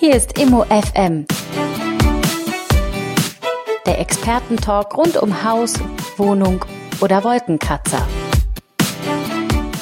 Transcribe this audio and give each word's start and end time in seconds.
Hier 0.00 0.16
ist 0.16 0.38
Immo 0.38 0.64
FM. 0.64 1.26
Der 3.84 4.00
Expertentalk 4.00 4.96
rund 4.96 5.18
um 5.18 5.44
Haus, 5.44 5.74
Wohnung 6.16 6.64
oder 7.02 7.22
Wolkenkratzer. 7.22 8.08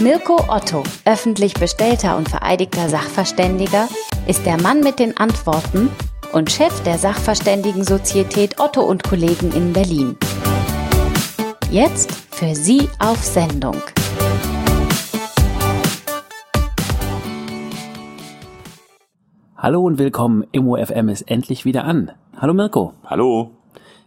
Mirko 0.01 0.43
Otto, 0.49 0.83
öffentlich 1.05 1.55
bestellter 1.55 2.17
und 2.17 2.29
vereidigter 2.29 2.89
Sachverständiger, 2.89 3.89
ist 4.27 4.45
der 4.45 4.61
Mann 4.61 4.81
mit 4.81 4.99
den 4.99 5.17
Antworten 5.17 5.89
und 6.33 6.51
Chef 6.51 6.83
der 6.83 6.99
Sachverständigen-Sozietät 6.99 8.59
Otto 8.59 8.83
und 8.83 9.05
Kollegen 9.05 9.53
in 9.53 9.73
Berlin. 9.73 10.17
Jetzt 11.71 12.11
für 12.33 12.57
Sie 12.57 12.89
auf 12.99 13.23
Sendung. 13.23 13.81
Hallo 19.61 19.83
und 19.83 19.99
willkommen. 19.99 20.45
Immo 20.53 20.77
FM 20.77 21.09
ist 21.09 21.23
endlich 21.23 21.65
wieder 21.65 21.85
an. 21.85 22.13
Hallo 22.41 22.55
Mirko. 22.55 22.95
Hallo. 23.05 23.51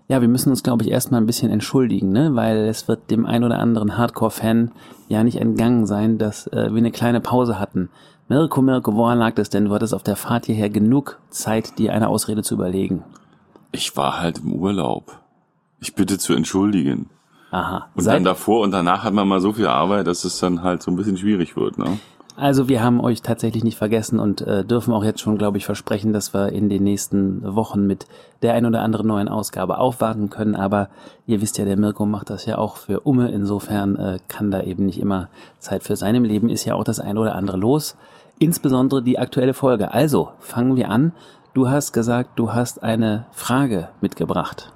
Ja, 0.08 0.21
wir 0.21 0.30
müssen 0.30 0.49
uns, 0.49 0.63
glaube 0.63 0.84
ich, 0.84 0.91
erstmal 0.91 1.20
ein 1.21 1.25
bisschen 1.25 1.52
entschuldigen, 1.52 2.12
ne? 2.13 2.35
weil 2.35 2.67
es 2.70 2.88
wird 2.88 3.12
dem 3.12 3.25
ein 3.25 3.44
oder 3.44 3.59
anderen 3.59 3.98
Hardcore-Fan 3.98 4.72
ja 5.09 5.23
nicht 5.25 5.41
entgangen 5.41 5.85
sein, 5.85 6.17
dass 6.17 6.48
äh, 6.48 6.70
wir 6.72 6.77
eine 6.77 6.91
kleine 6.91 7.20
Pause 7.20 7.59
hatten. 7.59 7.89
Mirko, 8.30 8.61
Mirko, 8.61 8.95
woran 8.95 9.20
lag 9.20 9.35
das 9.35 9.49
denn? 9.49 9.66
Du 9.66 9.73
hattest 9.73 9.94
auf 9.94 10.03
der 10.03 10.16
Fahrt 10.16 10.45
hierher 10.45 10.70
genug 10.70 11.20
Zeit, 11.30 11.77
dir 11.77 11.94
eine 11.94 12.08
Ausrede 12.08 12.44
zu 12.44 12.53
überlegen. 12.55 13.03
Ich 13.73 13.95
war 13.97 14.22
halt 14.22 14.39
im 14.39 14.53
Urlaub. 14.53 15.17
Ich 15.81 15.95
bitte 15.95 16.17
zu 16.17 16.33
entschuldigen. 16.33 17.09
Aha. 17.52 17.88
Und 17.94 18.03
Seit- 18.03 18.16
dann 18.16 18.23
davor 18.23 18.61
und 18.61 18.72
danach 18.72 19.03
hat 19.03 19.13
man 19.13 19.27
mal 19.27 19.41
so 19.41 19.52
viel 19.52 19.67
Arbeit, 19.67 20.08
dass 20.08 20.23
es 20.23 20.39
dann 20.39 20.63
halt 20.63 20.81
so 20.81 20.91
ein 20.91 20.95
bisschen 20.95 21.17
schwierig 21.17 21.58
wird, 21.58 21.77
ne? 21.77 21.99
Also 22.38 22.70
wir 22.70 22.81
haben 22.81 23.02
euch 23.02 23.21
tatsächlich 23.21 23.63
nicht 23.63 23.77
vergessen 23.77 24.20
und 24.20 24.41
äh, 24.41 24.63
dürfen 24.63 24.94
auch 24.94 25.03
jetzt 25.03 25.20
schon, 25.20 25.38
glaube 25.38 25.58
ich, 25.58 25.66
versprechen, 25.66 26.13
dass 26.13 26.34
wir 26.34 26.52
in 26.52 26.70
den 26.70 26.84
nächsten 26.84 27.55
Wochen 27.55 27.86
mit 27.86 28.08
der 28.42 28.53
ein 28.53 28.66
oder 28.66 28.81
anderen 28.81 29.08
neuen 29.08 29.28
Ausgabe 29.28 29.78
aufwarten 29.78 30.30
können. 30.30 30.55
Aber 30.55 30.89
ihr 31.28 31.42
wisst 31.42 31.58
ja, 31.58 31.66
der 31.66 31.78
Mirko 31.78 32.05
macht 32.05 32.30
das 32.30 32.45
ja 32.45 32.58
auch 32.58 32.78
für 32.78 33.02
Umme. 33.02 33.30
Insofern 33.31 33.95
äh, 33.97 34.20
kann 34.28 34.50
da 34.50 34.61
eben 34.61 34.86
nicht 34.86 35.00
immer 35.00 35.28
Zeit 35.59 35.83
für 35.83 35.95
sein. 35.95 36.16
Im 36.16 36.23
Leben 36.23 36.50
ist 36.50 36.66
ja 36.66 36.75
auch 36.75 36.86
das 36.86 37.00
ein 37.00 37.17
oder 37.17 37.36
andere 37.36 37.58
los. 37.58 37.95
Insbesondere 38.39 39.03
die 39.03 39.20
aktuelle 39.20 39.53
Folge. 39.53 39.94
Also 39.94 40.30
fangen 40.39 40.75
wir 40.75 40.89
an. 40.89 41.11
Du 41.53 41.70
hast 41.70 41.92
gesagt, 41.92 42.39
du 42.39 42.53
hast 42.53 42.81
eine 42.81 43.25
Frage 43.31 43.89
mitgebracht. 44.00 44.72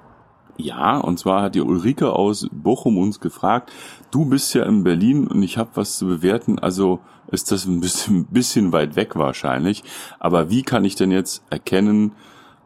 Ja, 0.58 0.98
und 0.98 1.18
zwar 1.18 1.42
hat 1.42 1.54
die 1.54 1.60
Ulrike 1.60 2.12
aus 2.12 2.48
Bochum 2.50 2.96
uns 2.96 3.20
gefragt, 3.20 3.72
du 4.16 4.24
bist 4.24 4.54
ja 4.54 4.64
in 4.64 4.82
Berlin 4.82 5.26
und 5.26 5.42
ich 5.42 5.58
habe 5.58 5.68
was 5.74 5.98
zu 5.98 6.06
bewerten, 6.06 6.58
also 6.58 7.00
ist 7.30 7.52
das 7.52 7.66
ein 7.66 7.80
bisschen, 7.80 8.24
bisschen 8.30 8.72
weit 8.72 8.96
weg 8.96 9.14
wahrscheinlich, 9.14 9.84
aber 10.18 10.48
wie 10.48 10.62
kann 10.62 10.86
ich 10.86 10.94
denn 10.94 11.10
jetzt 11.10 11.44
erkennen, 11.50 12.12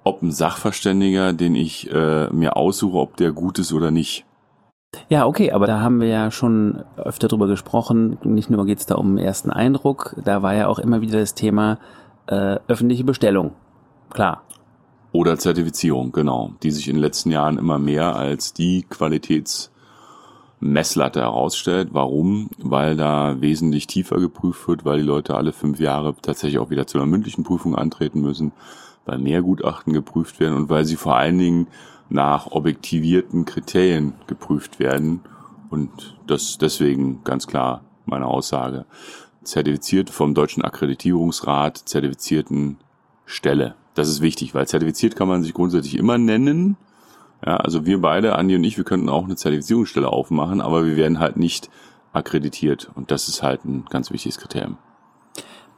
ob 0.05 0.23
ein 0.23 0.31
Sachverständiger, 0.31 1.33
den 1.33 1.57
ich 1.57 1.91
äh, 1.93 2.31
mir 2.31 2.57
aussuche, 2.57 2.99
ob 2.99 3.17
der 3.17 3.33
gut 3.33 3.59
ist 3.59 3.73
oder 3.73 3.91
nicht? 3.91 4.25
Ja, 5.09 5.27
okay, 5.27 5.51
aber 5.51 5.67
da 5.67 5.81
haben 5.81 6.01
wir 6.01 6.07
ja 6.07 6.31
schon 6.31 6.85
öfter 6.97 7.27
drüber 7.27 7.49
gesprochen. 7.49 8.19
Nicht 8.23 8.49
nur 8.49 8.65
geht's 8.65 8.87
da 8.87 8.95
um 8.95 9.17
den 9.17 9.25
ersten 9.25 9.51
Eindruck, 9.51 10.15
da 10.25 10.43
war 10.43 10.55
ja 10.55 10.69
auch 10.69 10.79
immer 10.79 11.01
wieder 11.01 11.19
das 11.19 11.35
Thema 11.35 11.81
äh, 12.29 12.59
öffentliche 12.69 13.03
Bestellung. 13.03 13.53
Klar. 14.11 14.43
Oder 15.13 15.37
Zertifizierung, 15.37 16.13
genau, 16.13 16.53
die 16.63 16.71
sich 16.71 16.89
in 16.89 16.95
den 16.95 17.03
letzten 17.03 17.33
Jahren 17.33 17.59
immer 17.59 17.81
mehr 17.81 18.15
als 18.15 18.53
die 18.53 18.85
Qualitätsmesslatte 20.61 21.21
herausstellt. 21.21 21.89
Warum? 21.93 22.51
Weil 22.59 22.97
da 22.97 23.41
wesentlich 23.41 23.87
tiefer 23.87 24.19
geprüft 24.19 24.69
wird, 24.69 24.85
weil 24.85 24.99
die 24.99 25.07
Leute 25.07 25.35
alle 25.35 25.53
fünf 25.53 25.81
Jahre 25.81 26.15
tatsächlich 26.21 26.59
auch 26.59 26.71
wieder 26.71 26.87
zu 26.87 26.99
einer 26.99 27.07
mündlichen 27.07 27.45
Prüfung 27.45 27.75
antreten 27.75 28.21
müssen, 28.21 28.53
weil 29.07 29.19
mehr 29.19 29.43
Gutachten 29.43 29.93
geprüft 29.93 30.39
werden 30.41 30.57
und 30.57 30.69
weil 30.69 30.85
sie 30.85 30.97
vor 30.97 31.17
allen 31.17 31.39
Dingen 31.39 31.67
nach 32.09 32.51
objektivierten 32.51 33.45
Kriterien 33.45 34.15
geprüft 34.27 34.79
werden. 34.79 35.21
Und 35.71 36.19
das 36.27 36.59
deswegen 36.59 37.23
ganz 37.25 37.47
klar 37.47 37.83
meine 38.05 38.27
Aussage. 38.27 38.85
Zertifiziert 39.43 40.11
vom 40.11 40.35
Deutschen 40.35 40.63
Akkreditierungsrat, 40.63 41.79
zertifizierten 41.79 42.77
Stelle. 43.25 43.77
Das 43.95 44.09
ist 44.09 44.21
wichtig, 44.21 44.55
weil 44.55 44.67
zertifiziert 44.67 45.17
kann 45.17 45.29
man 45.29 45.43
sich 45.43 45.55
grundsätzlich 45.55 45.97
immer 45.97 46.19
nennen. 46.19 46.77
Ja, 47.45 47.57
also 47.57 47.87
wir 47.87 48.01
beide, 48.01 48.37
Andi 48.37 48.57
und 48.57 48.65
ich, 48.65 48.77
wir 48.77 48.85
könnten 48.85 49.09
auch 49.09 49.25
eine 49.25 49.37
Zertifizierungsstelle 49.37 50.09
aufmachen, 50.09 50.61
aber 50.61 50.85
wir 50.85 50.97
werden 50.97 51.19
halt 51.19 51.37
nicht 51.37 51.71
akkreditiert. 52.13 52.91
Und 52.95 53.11
das 53.11 53.29
ist 53.29 53.43
halt 53.43 53.65
ein 53.65 53.85
ganz 53.89 54.11
wichtiges 54.11 54.39
Kriterium. 54.39 54.77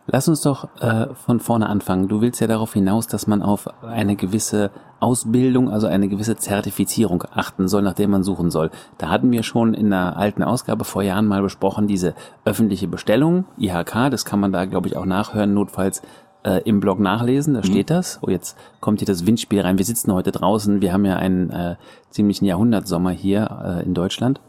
Lass 0.06 0.26
uns 0.26 0.40
doch 0.40 0.68
äh, 0.80 1.14
von 1.14 1.38
vorne 1.38 1.68
anfangen. 1.68 2.08
Du 2.08 2.20
willst 2.20 2.40
ja 2.40 2.48
darauf 2.48 2.72
hinaus, 2.72 3.06
dass 3.06 3.28
man 3.28 3.40
auf 3.40 3.68
eine 3.84 4.16
gewisse 4.16 4.72
Ausbildung, 4.98 5.70
also 5.70 5.86
eine 5.86 6.08
gewisse 6.08 6.36
Zertifizierung 6.36 7.22
achten 7.32 7.68
soll, 7.68 7.82
nach 7.82 7.92
der 7.92 8.08
man 8.08 8.24
suchen 8.24 8.50
soll. 8.50 8.70
Da 8.98 9.10
hatten 9.10 9.30
wir 9.30 9.44
schon 9.44 9.74
in 9.74 9.92
einer 9.92 10.16
alten 10.16 10.42
Ausgabe 10.42 10.84
vor 10.84 11.02
Jahren 11.02 11.28
mal 11.28 11.42
besprochen, 11.42 11.86
diese 11.86 12.14
öffentliche 12.44 12.88
Bestellung, 12.88 13.44
IHK, 13.58 14.10
das 14.10 14.24
kann 14.24 14.40
man 14.40 14.50
da, 14.50 14.64
glaube 14.64 14.88
ich, 14.88 14.96
auch 14.96 15.04
nachhören, 15.04 15.54
notfalls 15.54 16.02
äh, 16.44 16.60
im 16.64 16.80
Blog 16.80 16.98
nachlesen, 16.98 17.54
da 17.54 17.62
steht 17.62 17.90
das. 17.90 18.18
Oh, 18.22 18.30
jetzt 18.30 18.56
kommt 18.80 19.00
hier 19.00 19.06
das 19.06 19.26
Windspiel 19.26 19.60
rein. 19.60 19.78
Wir 19.78 19.84
sitzen 19.84 20.12
heute 20.12 20.32
draußen, 20.32 20.80
wir 20.80 20.92
haben 20.92 21.04
ja 21.04 21.16
einen 21.16 21.50
äh, 21.50 21.76
ziemlichen 22.10 22.44
Jahrhundertsommer 22.44 23.10
hier 23.10 23.80
äh, 23.80 23.84
in 23.84 23.94
Deutschland. 23.94 24.40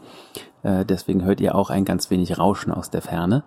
Äh, 0.62 0.84
deswegen 0.84 1.24
hört 1.24 1.40
ihr 1.40 1.54
auch 1.54 1.70
ein 1.70 1.84
ganz 1.84 2.10
wenig 2.10 2.38
Rauschen 2.38 2.72
aus 2.72 2.90
der 2.90 3.02
Ferne. 3.02 3.44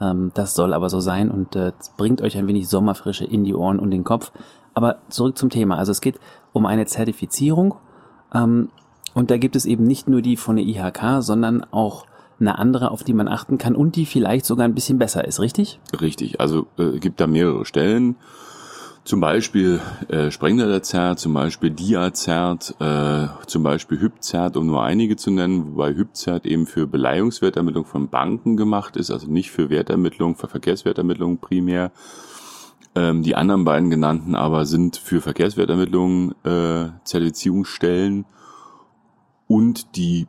Ähm, 0.00 0.30
das 0.34 0.54
soll 0.54 0.72
aber 0.72 0.88
so 0.88 1.00
sein 1.00 1.30
und 1.30 1.56
äh, 1.56 1.72
bringt 1.96 2.22
euch 2.22 2.36
ein 2.36 2.46
wenig 2.46 2.68
Sommerfrische 2.68 3.24
in 3.24 3.44
die 3.44 3.54
Ohren 3.54 3.78
und 3.78 3.90
den 3.90 4.04
Kopf. 4.04 4.32
Aber 4.74 4.98
zurück 5.08 5.36
zum 5.36 5.50
Thema. 5.50 5.76
Also 5.76 5.92
es 5.92 6.00
geht 6.00 6.20
um 6.52 6.66
eine 6.66 6.86
Zertifizierung 6.86 7.74
ähm, 8.34 8.70
und 9.14 9.30
da 9.30 9.38
gibt 9.38 9.56
es 9.56 9.66
eben 9.66 9.84
nicht 9.84 10.08
nur 10.08 10.22
die 10.22 10.36
von 10.36 10.56
der 10.56 10.64
IHK, 10.64 11.22
sondern 11.22 11.64
auch 11.72 12.06
eine 12.40 12.58
andere, 12.58 12.90
auf 12.90 13.04
die 13.04 13.12
man 13.12 13.28
achten 13.28 13.58
kann 13.58 13.76
und 13.76 13.96
die 13.96 14.06
vielleicht 14.06 14.46
sogar 14.46 14.64
ein 14.64 14.74
bisschen 14.74 14.98
besser 14.98 15.26
ist, 15.26 15.40
richtig? 15.40 15.80
Richtig, 16.00 16.40
also 16.40 16.66
äh, 16.78 16.98
gibt 16.98 17.20
da 17.20 17.26
mehrere 17.26 17.64
Stellen. 17.64 18.16
Zum 19.02 19.20
Beispiel 19.20 19.80
äh, 20.08 20.30
Sprengler 20.30 20.82
Zert, 20.82 21.18
zum 21.18 21.32
Beispiel 21.32 21.70
Dia-Zert, 21.70 22.76
äh, 22.80 23.28
zum 23.46 23.62
Beispiel 23.62 23.98
Hypzert, 23.98 24.56
um 24.58 24.66
nur 24.66 24.82
einige 24.82 25.16
zu 25.16 25.30
nennen, 25.30 25.72
wobei 25.72 25.94
Hypzert 25.94 26.44
eben 26.44 26.66
für 26.66 26.86
Beleihungswertermittlung 26.86 27.86
von 27.86 28.08
Banken 28.08 28.56
gemacht 28.56 28.96
ist, 28.96 29.10
also 29.10 29.26
nicht 29.26 29.50
für 29.50 29.70
Wertermittlung, 29.70 30.36
für 30.36 30.48
Verkehrswertermittlung 30.48 31.38
primär. 31.38 31.92
Ähm, 32.94 33.22
die 33.22 33.36
anderen 33.36 33.64
beiden 33.64 33.88
genannten 33.88 34.34
aber 34.34 34.66
sind 34.66 34.96
für 34.96 35.20
Verkehrswertermittlung 35.20 36.34
äh, 36.44 36.90
Zertifizierungsstellen 37.04 38.26
und 39.46 39.96
die 39.96 40.26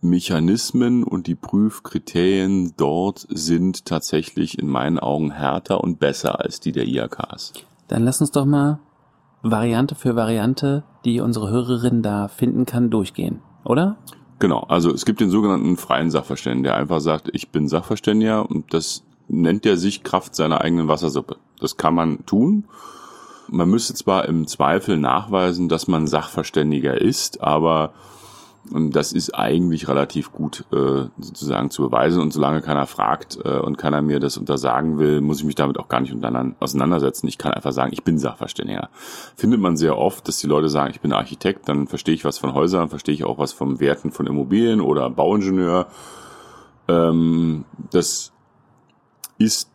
Prüfmechanismen 0.00 1.02
und 1.02 1.26
die 1.26 1.34
Prüfkriterien 1.34 2.74
dort 2.76 3.26
sind 3.30 3.84
tatsächlich 3.84 4.58
in 4.58 4.68
meinen 4.68 4.98
Augen 4.98 5.32
härter 5.32 5.82
und 5.82 5.98
besser 5.98 6.40
als 6.40 6.60
die 6.60 6.72
der 6.72 6.86
IAKs. 6.86 7.52
Dann 7.88 8.04
lass 8.04 8.20
uns 8.20 8.30
doch 8.30 8.44
mal 8.44 8.78
Variante 9.42 9.94
für 9.94 10.14
Variante, 10.14 10.84
die 11.04 11.20
unsere 11.20 11.50
Hörerin 11.50 12.02
da 12.02 12.28
finden 12.28 12.64
kann, 12.64 12.90
durchgehen, 12.90 13.40
oder? 13.64 13.96
Genau, 14.38 14.60
also 14.68 14.92
es 14.92 15.04
gibt 15.04 15.20
den 15.20 15.30
sogenannten 15.30 15.76
freien 15.76 16.10
Sachverständigen, 16.10 16.64
der 16.64 16.76
einfach 16.76 17.00
sagt, 17.00 17.30
ich 17.32 17.50
bin 17.50 17.68
Sachverständiger 17.68 18.48
und 18.48 18.72
das 18.72 19.04
nennt 19.26 19.66
er 19.66 19.76
sich 19.76 20.04
Kraft 20.04 20.34
seiner 20.34 20.60
eigenen 20.60 20.86
Wassersuppe. 20.86 21.36
Das 21.60 21.76
kann 21.76 21.94
man 21.94 22.24
tun. 22.24 22.66
Man 23.48 23.68
müsste 23.68 23.94
zwar 23.94 24.26
im 24.26 24.46
Zweifel 24.46 24.96
nachweisen, 24.96 25.68
dass 25.68 25.88
man 25.88 26.06
Sachverständiger 26.06 27.00
ist, 27.00 27.40
aber 27.40 27.92
ähm, 28.74 28.90
das 28.90 29.12
ist 29.12 29.34
eigentlich 29.34 29.88
relativ 29.88 30.32
gut 30.32 30.64
äh, 30.72 31.06
sozusagen 31.18 31.70
zu 31.70 31.82
beweisen 31.82 32.20
und 32.20 32.32
solange 32.32 32.60
keiner 32.60 32.86
fragt 32.86 33.38
äh, 33.44 33.58
und 33.58 33.78
keiner 33.78 34.02
mir 34.02 34.20
das 34.20 34.36
untersagen 34.36 34.98
will, 34.98 35.20
muss 35.20 35.38
ich 35.38 35.44
mich 35.44 35.54
damit 35.54 35.78
auch 35.78 35.88
gar 35.88 36.00
nicht 36.00 36.14
auseinandersetzen. 36.60 37.28
Ich 37.28 37.38
kann 37.38 37.52
einfach 37.52 37.72
sagen, 37.72 37.92
ich 37.92 38.04
bin 38.04 38.18
Sachverständiger. 38.18 38.88
Findet 39.36 39.60
man 39.60 39.76
sehr 39.76 39.96
oft, 39.96 40.26
dass 40.28 40.38
die 40.38 40.46
Leute 40.46 40.68
sagen, 40.68 40.90
ich 40.90 41.00
bin 41.00 41.12
Architekt, 41.12 41.68
dann 41.68 41.86
verstehe 41.86 42.14
ich 42.14 42.24
was 42.24 42.38
von 42.38 42.54
Häusern, 42.54 42.88
verstehe 42.88 43.14
ich 43.14 43.24
auch 43.24 43.38
was 43.38 43.52
vom 43.52 43.80
Werten 43.80 44.10
von 44.10 44.26
Immobilien 44.26 44.80
oder 44.80 45.10
Bauingenieur. 45.10 45.86
Ähm, 46.88 47.64
das 47.90 48.32
ist 49.38 49.70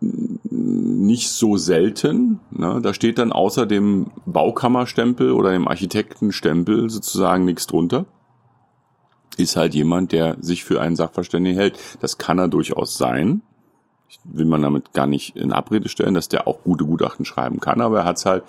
nicht 0.00 1.30
so 1.30 1.56
selten. 1.56 2.40
Ne? 2.50 2.80
Da 2.82 2.94
steht 2.94 3.18
dann 3.18 3.32
außer 3.32 3.66
dem 3.66 4.12
Baukammerstempel 4.26 5.32
oder 5.32 5.50
dem 5.50 5.66
Architektenstempel 5.66 6.88
sozusagen 6.88 7.44
nichts 7.44 7.66
drunter. 7.66 8.06
Ist 9.38 9.56
halt 9.56 9.74
jemand, 9.74 10.12
der 10.12 10.36
sich 10.40 10.64
für 10.64 10.80
einen 10.80 10.96
Sachverständigen 10.96 11.58
hält. 11.58 11.78
Das 12.00 12.18
kann 12.18 12.38
er 12.38 12.48
durchaus 12.48 12.98
sein. 12.98 13.42
Ich 14.08 14.18
will 14.24 14.46
man 14.46 14.62
damit 14.62 14.92
gar 14.92 15.06
nicht 15.06 15.36
in 15.36 15.52
Abrede 15.52 15.88
stellen, 15.88 16.14
dass 16.14 16.28
der 16.28 16.46
auch 16.46 16.62
gute 16.64 16.84
Gutachten 16.84 17.24
schreiben 17.24 17.60
kann, 17.60 17.80
aber 17.80 18.00
er 18.00 18.04
hat 18.04 18.16
es 18.16 18.26
halt 18.26 18.42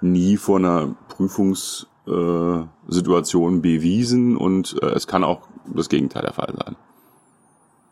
nie 0.00 0.36
vor 0.36 0.58
einer 0.58 0.94
Prüfungssituation 1.08 3.56
äh, 3.56 3.60
bewiesen 3.60 4.36
und 4.36 4.76
äh, 4.82 4.86
es 4.86 5.06
kann 5.06 5.24
auch 5.24 5.42
das 5.74 5.88
Gegenteil 5.88 6.22
der 6.22 6.32
Fall 6.32 6.54
sein. 6.56 6.76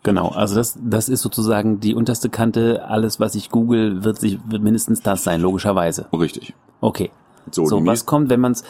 Genau, 0.02 0.28
also 0.28 0.54
das, 0.54 0.78
das 0.82 1.08
ist 1.08 1.22
sozusagen 1.22 1.80
die 1.80 1.94
unterste 1.94 2.28
Kante. 2.28 2.84
Alles, 2.86 3.20
was 3.20 3.34
ich 3.34 3.48
google, 3.48 4.04
wird 4.04 4.20
sich 4.20 4.38
wird 4.46 4.62
mindestens 4.62 5.00
das 5.00 5.24
sein, 5.24 5.40
logischerweise. 5.40 6.08
Richtig. 6.12 6.52
Okay. 6.82 7.10
So, 7.50 7.66
So, 7.66 7.84
was 7.84 8.06
kommt, 8.06 8.30
wenn 8.30 8.40
man 8.40 8.52
es, 8.52 8.64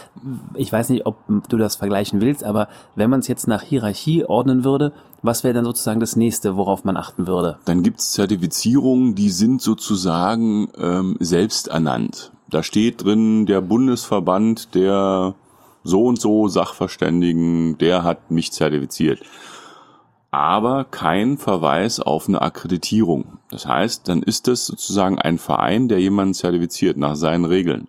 ich 0.54 0.72
weiß 0.72 0.88
nicht, 0.90 1.06
ob 1.06 1.16
du 1.48 1.56
das 1.56 1.76
vergleichen 1.76 2.20
willst, 2.20 2.44
aber 2.44 2.68
wenn 2.94 3.10
man 3.10 3.20
es 3.20 3.28
jetzt 3.28 3.46
nach 3.48 3.62
Hierarchie 3.62 4.24
ordnen 4.24 4.64
würde, 4.64 4.92
was 5.22 5.44
wäre 5.44 5.54
dann 5.54 5.64
sozusagen 5.64 6.00
das 6.00 6.16
nächste, 6.16 6.56
worauf 6.56 6.84
man 6.84 6.96
achten 6.96 7.26
würde? 7.26 7.58
Dann 7.64 7.82
gibt's 7.82 8.12
Zertifizierungen, 8.12 9.14
die 9.14 9.30
sind 9.30 9.62
sozusagen 9.62 10.68
ähm, 10.78 11.16
selbst 11.20 11.68
ernannt. 11.68 12.32
Da 12.50 12.62
steht 12.62 13.04
drin, 13.04 13.46
der 13.46 13.60
Bundesverband 13.60 14.74
der 14.74 15.34
so 15.82 16.06
und 16.06 16.20
so 16.20 16.48
Sachverständigen, 16.48 17.78
der 17.78 18.02
hat 18.02 18.30
mich 18.30 18.52
zertifiziert. 18.52 19.20
Aber 20.30 20.84
kein 20.84 21.38
Verweis 21.38 22.00
auf 22.00 22.28
eine 22.28 22.42
Akkreditierung. 22.42 23.38
Das 23.50 23.66
heißt, 23.66 24.08
dann 24.08 24.22
ist 24.22 24.48
das 24.48 24.66
sozusagen 24.66 25.18
ein 25.18 25.38
Verein, 25.38 25.88
der 25.88 26.00
jemanden 26.00 26.34
zertifiziert 26.34 26.96
nach 26.96 27.14
seinen 27.14 27.44
Regeln. 27.44 27.86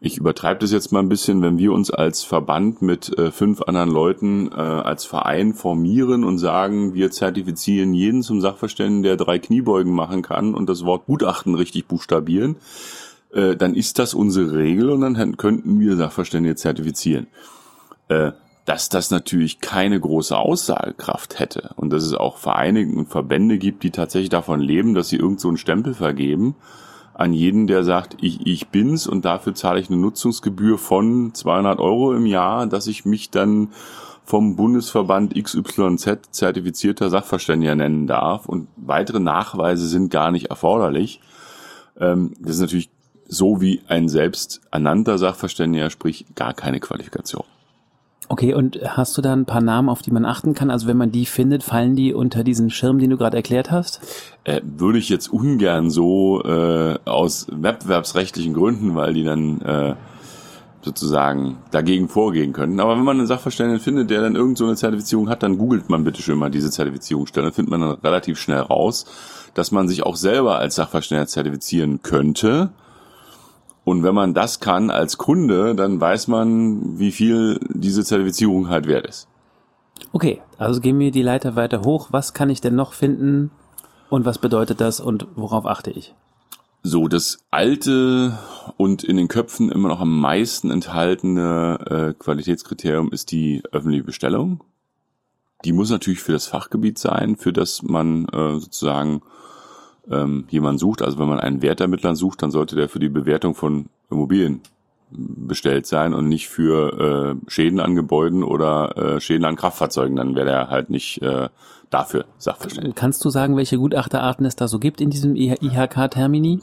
Ich 0.00 0.16
übertreibe 0.16 0.60
das 0.60 0.70
jetzt 0.70 0.92
mal 0.92 1.00
ein 1.00 1.08
bisschen, 1.08 1.42
wenn 1.42 1.58
wir 1.58 1.72
uns 1.72 1.90
als 1.90 2.22
Verband 2.22 2.82
mit 2.82 3.18
äh, 3.18 3.32
fünf 3.32 3.62
anderen 3.62 3.90
Leuten 3.90 4.48
äh, 4.52 4.54
als 4.54 5.04
Verein 5.04 5.54
formieren 5.54 6.22
und 6.22 6.38
sagen, 6.38 6.94
wir 6.94 7.10
zertifizieren 7.10 7.92
jeden 7.94 8.22
zum 8.22 8.40
Sachverständigen, 8.40 9.02
der 9.02 9.16
drei 9.16 9.40
Kniebeugen 9.40 9.92
machen 9.92 10.22
kann 10.22 10.54
und 10.54 10.68
das 10.68 10.84
Wort 10.84 11.06
Gutachten 11.06 11.56
richtig 11.56 11.88
buchstabieren, 11.88 12.56
äh, 13.32 13.56
dann 13.56 13.74
ist 13.74 13.98
das 13.98 14.14
unsere 14.14 14.54
Regel 14.54 14.90
und 14.90 15.00
dann 15.00 15.36
könnten 15.36 15.80
wir 15.80 15.96
Sachverständige 15.96 16.54
zertifizieren. 16.54 17.26
Äh, 18.06 18.32
dass 18.66 18.90
das 18.90 19.10
natürlich 19.10 19.60
keine 19.60 19.98
große 19.98 20.36
Aussagekraft 20.36 21.40
hätte 21.40 21.70
und 21.76 21.90
dass 21.90 22.04
es 22.04 22.12
auch 22.12 22.36
Vereine 22.36 22.86
und 22.86 23.08
Verbände 23.08 23.58
gibt, 23.58 23.82
die 23.82 23.90
tatsächlich 23.90 24.28
davon 24.28 24.60
leben, 24.60 24.94
dass 24.94 25.08
sie 25.08 25.16
irgend 25.16 25.40
so 25.40 25.48
einen 25.48 25.56
Stempel 25.56 25.94
vergeben 25.94 26.54
an 27.18 27.32
jeden, 27.32 27.66
der 27.66 27.82
sagt, 27.82 28.16
ich, 28.20 28.46
ich 28.46 28.68
bin's 28.68 29.08
und 29.08 29.24
dafür 29.24 29.52
zahle 29.54 29.80
ich 29.80 29.88
eine 29.88 29.98
Nutzungsgebühr 29.98 30.78
von 30.78 31.34
200 31.34 31.80
Euro 31.80 32.14
im 32.14 32.26
Jahr, 32.26 32.66
dass 32.66 32.86
ich 32.86 33.04
mich 33.04 33.30
dann 33.30 33.72
vom 34.24 34.54
Bundesverband 34.54 35.34
XYZ 35.34 36.18
zertifizierter 36.30 37.10
Sachverständiger 37.10 37.74
nennen 37.74 38.06
darf 38.06 38.46
und 38.46 38.68
weitere 38.76 39.18
Nachweise 39.18 39.88
sind 39.88 40.10
gar 40.10 40.30
nicht 40.30 40.46
erforderlich. 40.46 41.20
Ähm, 41.98 42.34
das 42.38 42.56
ist 42.56 42.60
natürlich 42.60 42.90
so 43.26 43.60
wie 43.60 43.82
ein 43.88 44.08
selbst 44.08 44.60
ernannter 44.70 45.18
Sachverständiger, 45.18 45.90
sprich 45.90 46.24
gar 46.36 46.54
keine 46.54 46.78
Qualifikation. 46.78 47.44
Okay, 48.30 48.52
und 48.52 48.78
hast 48.84 49.16
du 49.16 49.22
da 49.22 49.32
ein 49.32 49.46
paar 49.46 49.62
Namen, 49.62 49.88
auf 49.88 50.02
die 50.02 50.10
man 50.10 50.26
achten 50.26 50.52
kann? 50.52 50.70
Also 50.70 50.86
wenn 50.86 50.98
man 50.98 51.10
die 51.10 51.24
findet, 51.24 51.62
fallen 51.62 51.96
die 51.96 52.12
unter 52.12 52.44
diesen 52.44 52.68
Schirm, 52.68 52.98
den 52.98 53.08
du 53.08 53.16
gerade 53.16 53.38
erklärt 53.38 53.70
hast? 53.70 54.00
Äh, 54.44 54.60
würde 54.62 54.98
ich 54.98 55.08
jetzt 55.08 55.32
ungern 55.32 55.90
so 55.90 56.42
äh, 56.44 56.98
aus 57.06 57.46
wettbewerbsrechtlichen 57.50 58.52
Gründen, 58.52 58.94
weil 58.94 59.14
die 59.14 59.24
dann 59.24 59.62
äh, 59.62 59.94
sozusagen 60.82 61.56
dagegen 61.70 62.08
vorgehen 62.08 62.52
könnten. 62.52 62.80
Aber 62.80 62.96
wenn 62.96 63.04
man 63.04 63.18
einen 63.18 63.26
Sachverständigen 63.26 63.80
findet, 63.80 64.10
der 64.10 64.20
dann 64.20 64.36
irgend 64.36 64.58
so 64.58 64.66
eine 64.66 64.76
Zertifizierung 64.76 65.30
hat, 65.30 65.42
dann 65.42 65.56
googelt 65.56 65.88
man 65.88 66.04
bitte 66.04 66.20
schön 66.20 66.38
mal 66.38 66.50
diese 66.50 66.70
Zertifizierungsstelle. 66.70 67.46
Dann 67.46 67.54
findet 67.54 67.70
man 67.70 67.80
dann 67.80 67.98
relativ 68.02 68.38
schnell 68.38 68.60
raus, 68.60 69.06
dass 69.54 69.72
man 69.72 69.88
sich 69.88 70.02
auch 70.02 70.16
selber 70.16 70.58
als 70.58 70.74
Sachverständiger 70.74 71.26
zertifizieren 71.26 72.02
könnte. 72.02 72.70
Und 73.88 74.02
wenn 74.02 74.14
man 74.14 74.34
das 74.34 74.60
kann 74.60 74.90
als 74.90 75.16
Kunde, 75.16 75.74
dann 75.74 75.98
weiß 75.98 76.28
man, 76.28 76.98
wie 76.98 77.10
viel 77.10 77.58
diese 77.70 78.04
Zertifizierung 78.04 78.68
halt 78.68 78.86
wert 78.86 79.06
ist. 79.06 79.28
Okay, 80.12 80.42
also 80.58 80.82
gehen 80.82 80.98
wir 80.98 81.10
die 81.10 81.22
Leiter 81.22 81.56
weiter 81.56 81.80
hoch. 81.80 82.08
Was 82.10 82.34
kann 82.34 82.50
ich 82.50 82.60
denn 82.60 82.74
noch 82.74 82.92
finden? 82.92 83.50
Und 84.10 84.26
was 84.26 84.40
bedeutet 84.40 84.82
das 84.82 85.00
und 85.00 85.26
worauf 85.36 85.64
achte 85.64 85.90
ich? 85.90 86.14
So, 86.82 87.08
das 87.08 87.38
alte 87.50 88.38
und 88.76 89.04
in 89.04 89.16
den 89.16 89.28
Köpfen 89.28 89.72
immer 89.72 89.88
noch 89.88 90.00
am 90.00 90.20
meisten 90.20 90.70
enthaltene 90.70 91.78
äh, 91.88 92.12
Qualitätskriterium 92.12 93.10
ist 93.10 93.32
die 93.32 93.62
öffentliche 93.72 94.04
Bestellung. 94.04 94.64
Die 95.64 95.72
muss 95.72 95.88
natürlich 95.88 96.20
für 96.20 96.32
das 96.32 96.46
Fachgebiet 96.46 96.98
sein, 96.98 97.36
für 97.36 97.54
das 97.54 97.82
man 97.82 98.26
äh, 98.26 98.60
sozusagen 98.60 99.22
ähm, 100.10 100.44
jemanden 100.50 100.78
sucht. 100.78 101.02
Also 101.02 101.18
wenn 101.18 101.28
man 101.28 101.40
einen 101.40 101.62
Wertermittler 101.62 102.14
sucht, 102.14 102.42
dann 102.42 102.50
sollte 102.50 102.76
der 102.76 102.88
für 102.88 102.98
die 102.98 103.08
Bewertung 103.08 103.54
von 103.54 103.86
Immobilien 104.10 104.60
bestellt 105.10 105.86
sein 105.86 106.12
und 106.12 106.28
nicht 106.28 106.48
für 106.48 107.36
äh, 107.46 107.50
Schäden 107.50 107.80
an 107.80 107.94
Gebäuden 107.94 108.42
oder 108.42 108.96
äh, 108.96 109.20
Schäden 109.20 109.44
an 109.44 109.56
Kraftfahrzeugen. 109.56 110.16
Dann 110.16 110.34
wäre 110.34 110.46
der 110.46 110.68
halt 110.68 110.90
nicht 110.90 111.22
äh, 111.22 111.48
dafür 111.90 112.26
Sachverständiger. 112.38 112.94
Kannst 112.94 113.24
du 113.24 113.30
sagen, 113.30 113.56
welche 113.56 113.78
Gutachterarten 113.78 114.44
es 114.44 114.56
da 114.56 114.68
so 114.68 114.78
gibt 114.78 115.00
in 115.00 115.10
diesem 115.10 115.34
IHK-Termini? 115.34 116.60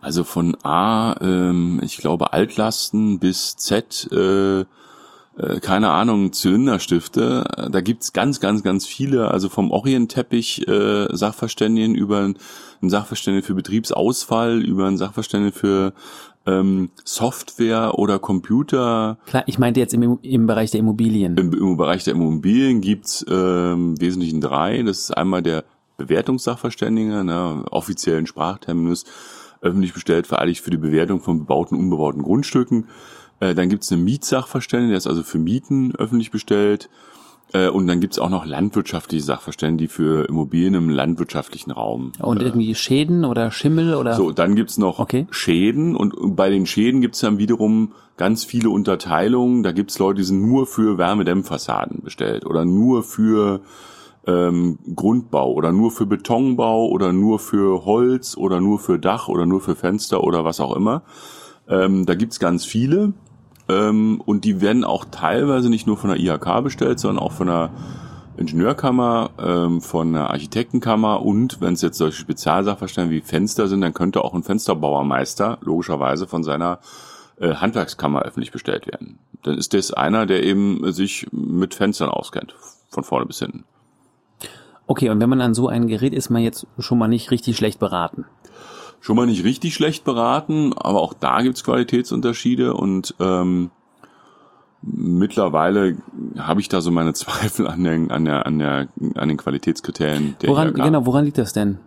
Also 0.00 0.24
von 0.24 0.56
A, 0.64 1.14
ähm, 1.20 1.80
ich 1.82 1.98
glaube 1.98 2.32
Altlasten 2.32 3.18
bis 3.18 3.56
Z, 3.56 4.10
äh, 4.10 4.64
äh, 5.38 5.60
keine 5.60 5.90
Ahnung, 5.90 6.32
Zylinderstifte. 6.32 7.68
Da 7.70 7.80
gibt's 7.80 8.12
ganz, 8.12 8.40
ganz, 8.40 8.62
ganz 8.62 8.86
viele. 8.86 9.30
Also 9.30 9.48
vom 9.48 9.70
Orientteppich 9.70 10.68
äh, 10.68 11.06
Sachverständigen 11.10 11.94
über 11.94 12.18
einen 12.18 12.90
Sachverständigen 12.90 13.46
für 13.46 13.54
Betriebsausfall, 13.54 14.62
über 14.62 14.86
einen 14.86 14.98
Sachverständigen 14.98 15.52
für 15.52 15.94
ähm, 16.46 16.90
Software 17.04 17.98
oder 17.98 18.18
Computer. 18.18 19.18
Klar, 19.26 19.44
ich 19.46 19.58
meinte 19.58 19.80
jetzt 19.80 19.94
im, 19.94 20.18
im 20.22 20.46
Bereich 20.46 20.70
der 20.70 20.80
Immobilien. 20.80 21.36
Im, 21.36 21.52
im 21.52 21.76
Bereich 21.76 22.04
der 22.04 22.14
Immobilien 22.14 22.80
gibt's 22.80 23.24
ähm, 23.28 23.94
im 23.94 24.00
Wesentlichen 24.00 24.40
drei. 24.40 24.82
Das 24.82 24.98
ist 24.98 25.10
einmal 25.16 25.42
der 25.42 25.64
Bewertungssachverständige, 25.96 27.24
ne, 27.24 27.64
offiziellen 27.70 28.26
Sprachterminus, 28.26 29.04
öffentlich 29.60 29.94
bestellt, 29.94 30.26
vereidigt 30.26 30.60
für 30.60 30.70
die 30.70 30.76
Bewertung 30.76 31.20
von 31.20 31.38
bebauten, 31.38 31.76
unbebauten 31.76 32.22
Grundstücken. 32.22 32.88
Äh, 33.42 33.54
dann 33.56 33.68
gibt's 33.68 33.90
einen 33.90 34.04
Mietsachverständigen, 34.04 34.90
der 34.90 34.98
ist 34.98 35.08
also 35.08 35.24
für 35.24 35.38
Mieten 35.38 35.94
öffentlich 35.96 36.30
bestellt. 36.30 36.88
Äh, 37.52 37.68
und 37.68 37.88
dann 37.88 38.00
gibt's 38.00 38.20
auch 38.20 38.30
noch 38.30 38.46
landwirtschaftliche 38.46 39.24
Sachverständige, 39.24 39.88
die 39.88 39.92
für 39.92 40.28
Immobilien 40.28 40.74
im 40.74 40.88
landwirtschaftlichen 40.88 41.72
Raum. 41.72 42.12
Und 42.20 42.40
irgendwie 42.40 42.72
Schäden 42.76 43.24
oder 43.24 43.50
Schimmel 43.50 43.96
oder? 43.96 44.14
So, 44.14 44.30
dann 44.30 44.54
gibt's 44.54 44.78
noch 44.78 45.00
Okay. 45.00 45.26
Schäden 45.30 45.96
und 45.96 46.36
bei 46.36 46.50
den 46.50 46.66
Schäden 46.66 47.00
gibt's 47.00 47.18
dann 47.18 47.38
wiederum 47.38 47.94
ganz 48.16 48.44
viele 48.44 48.70
Unterteilungen. 48.70 49.64
Da 49.64 49.72
gibt's 49.72 49.98
Leute, 49.98 50.18
die 50.18 50.24
sind 50.24 50.46
nur 50.46 50.68
für 50.68 50.96
Wärmedämmfassaden 50.96 52.02
bestellt 52.04 52.46
oder 52.46 52.64
nur 52.64 53.02
für 53.02 53.62
ähm, 54.24 54.78
Grundbau 54.94 55.52
oder 55.52 55.72
nur 55.72 55.90
für 55.90 56.06
Betonbau 56.06 56.86
oder 56.86 57.12
nur 57.12 57.40
für 57.40 57.84
Holz 57.84 58.36
oder 58.36 58.60
nur 58.60 58.78
für 58.78 59.00
Dach 59.00 59.26
oder 59.26 59.46
nur 59.46 59.60
für 59.60 59.74
Fenster 59.74 60.22
oder 60.22 60.44
was 60.44 60.60
auch 60.60 60.76
immer. 60.76 61.02
Ähm, 61.68 62.06
da 62.06 62.14
gibt's 62.14 62.38
ganz 62.38 62.64
viele 62.64 63.14
ähm, 63.68 64.20
und 64.24 64.44
die 64.44 64.60
werden 64.60 64.84
auch 64.84 65.04
teilweise 65.10 65.68
nicht 65.70 65.86
nur 65.86 65.96
von 65.96 66.10
der 66.10 66.18
IHK 66.18 66.62
bestellt, 66.62 67.00
sondern 67.00 67.22
auch 67.22 67.32
von 67.32 67.46
der 67.46 67.70
Ingenieurkammer, 68.36 69.30
ähm, 69.38 69.80
von 69.80 70.12
der 70.12 70.30
Architektenkammer 70.30 71.22
und 71.22 71.60
wenn 71.60 71.74
es 71.74 71.82
jetzt 71.82 71.98
solche 71.98 72.18
Spezialsachverständige 72.18 73.22
wie 73.22 73.26
Fenster 73.26 73.68
sind, 73.68 73.82
dann 73.82 73.94
könnte 73.94 74.24
auch 74.24 74.34
ein 74.34 74.42
Fensterbauermeister 74.42 75.58
logischerweise 75.60 76.26
von 76.26 76.42
seiner 76.42 76.78
äh, 77.38 77.54
Handwerkskammer 77.54 78.22
öffentlich 78.22 78.50
bestellt 78.50 78.86
werden. 78.86 79.18
Dann 79.42 79.58
ist 79.58 79.74
das 79.74 79.92
einer, 79.92 80.26
der 80.26 80.44
eben 80.44 80.92
sich 80.92 81.26
mit 81.30 81.74
Fenstern 81.74 82.08
auskennt, 82.08 82.54
von 82.88 83.04
vorne 83.04 83.26
bis 83.26 83.40
hinten. 83.40 83.64
Okay, 84.86 85.10
und 85.10 85.20
wenn 85.20 85.28
man 85.28 85.40
an 85.40 85.54
so 85.54 85.68
ein 85.68 85.86
Gerät 85.86 86.12
ist, 86.12 86.30
man 86.30 86.42
jetzt 86.42 86.66
schon 86.78 86.98
mal 86.98 87.08
nicht 87.08 87.30
richtig 87.30 87.56
schlecht 87.56 87.78
beraten. 87.78 88.24
Schon 89.02 89.16
mal 89.16 89.26
nicht 89.26 89.42
richtig 89.42 89.74
schlecht 89.74 90.04
beraten, 90.04 90.72
aber 90.74 91.00
auch 91.00 91.12
da 91.12 91.42
gibt's 91.42 91.64
Qualitätsunterschiede 91.64 92.72
und 92.72 93.16
ähm, 93.18 93.72
mittlerweile 94.80 95.96
habe 96.38 96.60
ich 96.60 96.68
da 96.68 96.80
so 96.80 96.92
meine 96.92 97.12
Zweifel 97.12 97.66
an 97.66 97.82
den, 97.82 98.12
an 98.12 98.24
der, 98.24 98.46
an 98.46 98.60
der, 98.60 98.86
an 99.16 99.28
den 99.28 99.36
Qualitätskriterien 99.36 100.36
der 100.40 100.50
Woran, 100.50 100.72
genau, 100.72 101.04
woran 101.04 101.24
liegt 101.24 101.38
das 101.38 101.52
denn? 101.52 101.78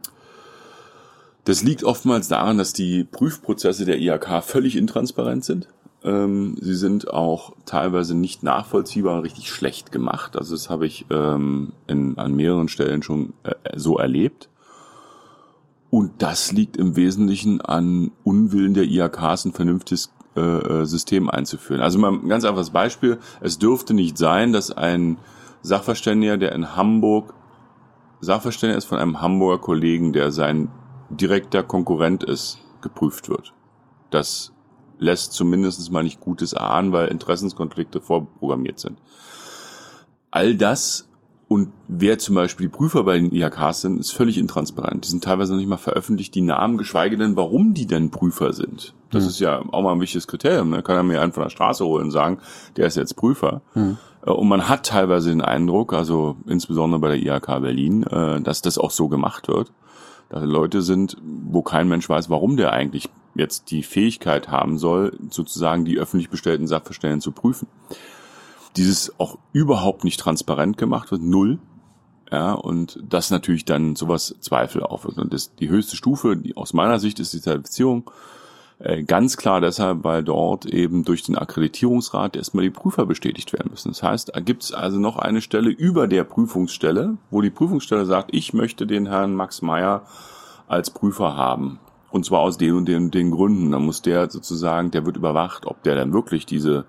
Das 1.46 1.64
liegt 1.64 1.86
oftmals 1.86 2.28
daran, 2.28 2.58
dass 2.58 2.74
die 2.74 3.06
Prüfprozesse 3.06 3.86
der 3.86 3.98
IHK 4.00 4.44
völlig 4.44 4.76
intransparent 4.76 5.46
sind. 5.46 5.70
Ähm, 6.04 6.58
sie 6.60 6.76
sind 6.76 7.14
auch 7.14 7.54
teilweise 7.66 8.14
nicht 8.14 8.44
nachvollziehbar 8.44 9.24
richtig 9.24 9.50
schlecht 9.50 9.94
gemacht. 9.94 10.36
Also 10.36 10.54
das 10.54 10.70
habe 10.70 10.86
ich 10.86 11.06
ähm, 11.12 11.72
in, 11.88 12.18
an 12.18 12.36
mehreren 12.36 12.68
Stellen 12.68 13.04
schon 13.04 13.32
äh, 13.44 13.54
so 13.78 14.00
erlebt. 14.00 14.50
Und 15.96 16.22
das 16.22 16.52
liegt 16.52 16.76
im 16.76 16.98
Wesentlichen 16.98 17.62
an 17.62 18.12
Unwillen 18.26 18.74
der 18.74 18.84
IHKs, 18.84 19.46
ein 19.46 19.54
vernünftiges 19.54 20.12
äh, 20.36 20.42
äh, 20.42 20.86
System 20.86 21.30
einzuführen. 21.30 21.82
Also 21.82 22.00
mal 22.00 22.12
ein 22.12 22.28
ganz 22.28 22.44
einfaches 22.44 22.72
Beispiel. 22.72 23.18
Es 23.40 23.60
dürfte 23.60 23.94
nicht 23.94 24.18
sein, 24.18 24.52
dass 24.52 24.72
ein 24.72 25.20
Sachverständiger, 25.62 26.36
der 26.36 26.52
in 26.52 26.76
Hamburg 26.76 27.34
Sachverständiger 28.20 28.78
ist 28.78 28.84
von 28.84 28.98
einem 28.98 29.22
Hamburger 29.22 29.62
Kollegen, 29.62 30.12
der 30.12 30.34
sein 30.34 30.68
direkter 31.10 31.64
Konkurrent 31.64 32.26
ist, 32.26 32.60
geprüft 32.82 33.30
wird. 33.30 33.54
Das 34.10 34.52
lässt 35.00 35.32
zumindest 35.32 35.90
mal 35.94 36.04
nicht 36.04 36.20
Gutes 36.20 36.54
ahnen, 36.54 36.92
weil 36.92 37.08
Interessenskonflikte 37.08 38.02
vorprogrammiert 38.02 38.80
sind. 38.80 39.00
All 40.30 40.58
das 40.58 41.08
Und 41.56 41.72
wer 41.88 42.20
zum 42.20 42.36
Beispiel 42.36 42.66
die 42.68 42.76
Prüfer 42.76 43.06
bei 43.06 43.18
den 43.18 43.32
IHKs 43.32 43.80
sind, 43.80 43.98
ist 43.98 44.12
völlig 44.12 44.38
intransparent. 44.38 45.06
Die 45.06 45.10
sind 45.10 45.24
teilweise 45.24 45.54
noch 45.54 45.60
nicht 45.60 45.70
mal 45.70 45.78
veröffentlicht, 45.78 46.36
die 46.36 46.42
Namen, 46.42 46.78
geschweige 46.78 47.16
denn, 47.16 47.38
warum 47.38 47.74
die 47.74 47.86
denn 47.88 48.12
Prüfer 48.12 48.52
sind. 48.52 48.94
Das 49.10 49.24
mhm. 49.24 49.30
ist 49.30 49.40
ja 49.40 49.62
auch 49.72 49.82
mal 49.82 49.94
ein 49.94 50.02
wichtiges 50.02 50.28
Kriterium. 50.28 50.72
Da 50.72 50.76
ne? 50.76 50.84
kann 50.84 50.98
er 50.98 51.04
mir 51.04 51.22
einen 51.22 51.32
von 51.32 51.44
der 51.44 51.50
Straße 51.50 51.86
holen 51.86 52.08
und 52.08 52.12
sagen, 52.12 52.40
der 52.76 52.88
ist 52.88 52.98
jetzt 52.98 53.16
Prüfer. 53.16 53.62
Mhm. 53.74 53.98
Und 54.26 54.50
man 54.50 54.68
hat 54.68 54.86
teilweise 54.86 55.30
den 55.30 55.42
Eindruck, 55.42 55.94
also 55.94 56.36
insbesondere 56.46 57.00
bei 57.00 57.18
der 57.18 57.20
IHK 57.20 57.62
Berlin, 57.62 58.04
äh, 58.04 58.42
dass 58.42 58.62
das 58.62 58.78
auch 58.78 58.92
so 58.92 59.08
gemacht 59.08 59.48
wird. 59.48 59.72
Dass 60.28 60.44
Leute 60.44 60.82
sind, 60.82 61.16
wo 61.24 61.62
kein 61.62 61.88
Mensch 61.88 62.10
weiß, 62.10 62.30
warum 62.30 62.58
der 62.58 62.74
eigentlich 62.74 63.08
jetzt 63.34 63.72
die 63.72 63.84
Fähigkeit 63.84 64.50
haben 64.50 64.78
soll, 64.78 65.18
sozusagen 65.30 65.86
die 65.86 66.00
öffentlich 66.00 66.30
bestellten 66.30 66.68
Sachverständigen 66.68 67.22
zu 67.22 67.32
prüfen 67.32 67.70
dieses 68.78 69.20
auch 69.20 69.38
überhaupt 69.54 70.04
nicht 70.04 70.20
transparent 70.20 70.78
gemacht 70.78 71.12
wird, 71.12 71.22
null. 71.22 71.60
Ja, 72.32 72.54
und 72.54 73.00
das 73.08 73.30
natürlich 73.30 73.66
dann 73.66 73.96
sowas 73.96 74.36
Zweifel 74.40 74.82
aufwirkt. 74.82 75.20
Und 75.20 75.32
das, 75.32 75.56
die 75.56 75.70
höchste 75.70 75.96
Stufe, 75.96 76.36
die 76.36 76.58
aus 76.58 76.74
meiner 76.74 77.00
Sicht 77.00 77.20
ist 77.20 77.34
die 77.34 77.42
Zertifizierung, 77.42 78.10
äh, 78.80 79.04
ganz 79.04 79.38
klar 79.38 79.62
deshalb, 79.62 80.04
weil 80.04 80.24
dort 80.24 80.66
eben 80.66 81.06
durch 81.06 81.24
den 81.24 81.38
Akkreditierungsrat 81.38 82.36
erstmal 82.36 82.64
die 82.64 82.72
Prüfer 82.72 83.06
bestätigt 83.06 83.54
werden 83.54 83.70
müssen. 83.72 83.90
Das 83.90 84.04
heißt, 84.04 84.32
da 84.36 84.40
gibt 84.40 84.64
es 84.64 84.74
also 84.74 85.00
noch 85.00 85.18
eine 85.18 85.42
Stelle 85.42 85.70
über 85.70 86.08
der 86.08 86.24
Prüfungsstelle, 86.24 87.18
wo 87.30 87.42
die 87.42 87.52
Prüfungsstelle 87.52 88.06
sagt, 88.06 88.34
ich 88.34 88.54
möchte 88.54 88.86
den 88.88 89.06
Herrn 89.06 89.36
Max 89.36 89.62
Meyer 89.62 90.06
als 90.68 90.90
Prüfer 90.90 91.38
haben. 91.38 91.80
Und 92.10 92.26
zwar 92.26 92.40
aus 92.40 92.58
den 92.58 92.76
und 92.76 92.86
den, 92.88 93.12
den 93.12 93.32
Gründen. 93.32 93.72
Da 93.72 93.80
muss 93.80 94.02
der 94.02 94.30
sozusagen, 94.30 94.92
der 94.92 95.06
wird 95.06 95.18
überwacht, 95.18 95.66
ob 95.66 95.84
der 95.84 95.96
dann 95.96 96.12
wirklich 96.12 96.46
diese 96.46 96.86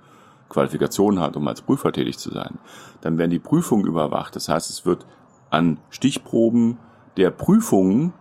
Qualifikation 0.48 1.20
hat, 1.20 1.36
um 1.36 1.46
als 1.48 1.62
Prüfer 1.62 1.92
tätig 1.92 2.18
zu 2.18 2.30
sein, 2.30 2.58
dann 3.00 3.18
werden 3.18 3.30
die 3.30 3.38
Prüfungen 3.38 3.86
überwacht. 3.86 4.36
Das 4.36 4.48
heißt, 4.48 4.70
es 4.70 4.86
wird 4.86 5.06
an 5.50 5.78
Stichproben 5.90 6.78
der 7.16 7.30
Prüfungen 7.30 8.12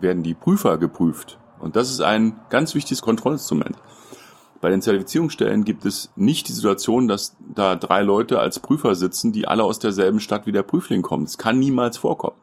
werden 0.00 0.22
die 0.22 0.34
Prüfer 0.34 0.78
geprüft. 0.78 1.38
Und 1.60 1.76
das 1.76 1.90
ist 1.90 2.00
ein 2.00 2.36
ganz 2.50 2.74
wichtiges 2.74 3.02
Kontrollinstrument. 3.02 3.76
Bei 4.60 4.70
den 4.70 4.80
Zertifizierungsstellen 4.80 5.64
gibt 5.64 5.84
es 5.84 6.12
nicht 6.16 6.48
die 6.48 6.52
Situation, 6.52 7.08
dass 7.08 7.36
da 7.54 7.74
drei 7.74 8.02
Leute 8.02 8.38
als 8.38 8.60
Prüfer 8.60 8.94
sitzen, 8.94 9.32
die 9.32 9.46
alle 9.46 9.64
aus 9.64 9.78
derselben 9.78 10.20
Stadt 10.20 10.46
wie 10.46 10.52
der 10.52 10.62
Prüfling 10.62 11.02
kommen. 11.02 11.24
Das 11.24 11.38
kann 11.38 11.58
niemals 11.58 11.98
vorkommen. 11.98 12.36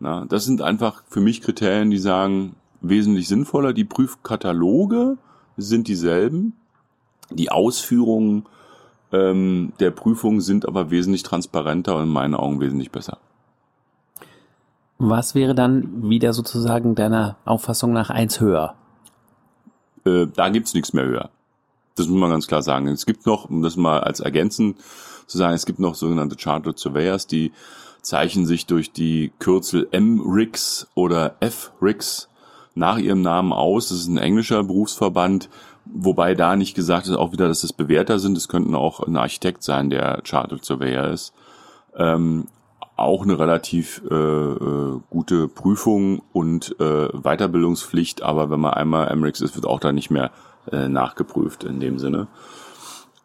Na, 0.00 0.24
das 0.26 0.44
sind 0.44 0.60
einfach 0.60 1.02
für 1.08 1.20
mich 1.20 1.40
Kriterien, 1.40 1.90
die 1.90 1.98
sagen, 1.98 2.56
wesentlich 2.80 3.28
sinnvoller. 3.28 3.72
Die 3.72 3.84
Prüfkataloge 3.84 5.16
sind 5.56 5.88
dieselben, 5.88 6.54
die 7.30 7.50
Ausführungen 7.50 8.46
ähm, 9.12 9.72
der 9.80 9.90
Prüfung 9.90 10.40
sind 10.40 10.66
aber 10.66 10.90
wesentlich 10.90 11.22
transparenter 11.22 11.96
und 11.96 12.04
in 12.04 12.08
meinen 12.08 12.34
Augen 12.34 12.60
wesentlich 12.60 12.90
besser. 12.90 13.18
Was 14.98 15.34
wäre 15.34 15.54
dann 15.54 16.08
wieder 16.08 16.32
sozusagen 16.32 16.94
deiner 16.94 17.36
Auffassung 17.44 17.92
nach 17.92 18.10
eins 18.10 18.40
höher? 18.40 18.74
Äh, 20.04 20.26
da 20.34 20.48
gibt's 20.48 20.74
nichts 20.74 20.92
mehr 20.92 21.04
höher. 21.04 21.30
Das 21.96 22.08
muss 22.08 22.18
man 22.18 22.30
ganz 22.30 22.46
klar 22.46 22.62
sagen. 22.62 22.88
Es 22.88 23.06
gibt 23.06 23.26
noch, 23.26 23.48
um 23.48 23.62
das 23.62 23.76
mal 23.76 24.00
als 24.00 24.20
ergänzen 24.20 24.76
zu 25.26 25.38
sagen, 25.38 25.54
es 25.54 25.66
gibt 25.66 25.78
noch 25.78 25.94
sogenannte 25.94 26.36
Chartered 26.36 26.78
Surveyors, 26.78 27.26
die 27.26 27.52
zeichnen 28.02 28.46
sich 28.46 28.66
durch 28.66 28.92
die 28.92 29.32
Kürzel 29.38 29.88
M-RICS 29.90 30.88
oder 30.94 31.36
F-RICS 31.40 32.28
nach 32.74 32.98
ihrem 32.98 33.22
Namen 33.22 33.52
aus. 33.52 33.88
Das 33.88 33.98
ist 33.98 34.08
ein 34.08 34.18
englischer 34.18 34.62
Berufsverband, 34.62 35.48
Wobei 35.86 36.34
da 36.34 36.56
nicht 36.56 36.74
gesagt 36.74 37.06
ist 37.06 37.16
auch 37.16 37.32
wieder, 37.32 37.48
dass 37.48 37.64
es 37.64 37.72
Bewerter 37.72 38.18
sind. 38.18 38.36
Es 38.36 38.48
könnten 38.48 38.74
auch 38.74 39.00
ein 39.00 39.16
Architekt 39.16 39.62
sein, 39.62 39.90
der 39.90 40.22
Chartered 40.24 40.64
Surveyor 40.64 41.08
ist. 41.08 41.34
Ähm, 41.96 42.46
auch 42.96 43.24
eine 43.24 43.38
relativ 43.38 44.02
äh, 44.10 44.14
äh, 44.14 45.00
gute 45.10 45.48
Prüfung 45.48 46.22
und 46.32 46.76
äh, 46.80 47.08
Weiterbildungspflicht, 47.08 48.22
aber 48.22 48.50
wenn 48.50 48.60
man 48.60 48.74
einmal 48.74 49.08
Emirates 49.08 49.40
ist, 49.40 49.56
wird 49.56 49.66
auch 49.66 49.80
da 49.80 49.92
nicht 49.92 50.10
mehr 50.10 50.30
äh, 50.70 50.88
nachgeprüft 50.88 51.64
in 51.64 51.80
dem 51.80 51.98
Sinne. 51.98 52.28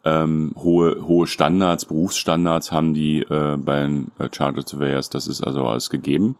Ähm, 0.04 0.52
hohe, 0.56 1.06
hohe 1.06 1.26
Standards, 1.26 1.84
Berufsstandards 1.84 2.72
haben 2.72 2.94
die 2.94 3.20
äh, 3.20 3.56
bei 3.56 3.82
den 3.82 4.10
äh, 4.18 4.28
Chartered 4.30 4.68
Surveyors, 4.68 5.10
das 5.10 5.28
ist 5.28 5.42
also 5.42 5.64
alles 5.66 5.90
gegeben. 5.90 6.36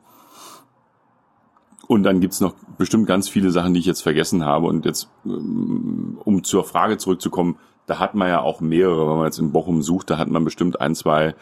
Und 1.91 2.05
dann 2.05 2.21
gibt's 2.21 2.41
noch 2.41 2.55
bestimmt 2.79 3.09
ganz 3.09 3.29
viele 3.29 3.51
Sachen, 3.51 3.75
die 3.75 3.81
ich 3.81 3.87
jetzt 3.87 4.03
vergessen 4.03 4.45
habe. 4.45 4.69
Und 4.69 4.85
jetzt, 4.85 5.11
ähm, 5.27 6.21
um 6.25 6.45
zur 6.45 6.63
Frage 6.63 6.99
zurückzukommen, 6.99 7.59
da 7.87 7.99
hat 7.99 8.15
man 8.15 8.29
ja 8.29 8.43
auch 8.43 8.61
mehrere, 8.61 9.11
wenn 9.11 9.17
man 9.17 9.25
jetzt 9.25 9.41
in 9.41 9.51
Bochum 9.51 9.83
sucht, 9.83 10.09
da 10.09 10.17
hat 10.17 10.29
man 10.29 10.45
bestimmt 10.45 10.81
ein, 10.81 10.95
zwei, 10.95 11.35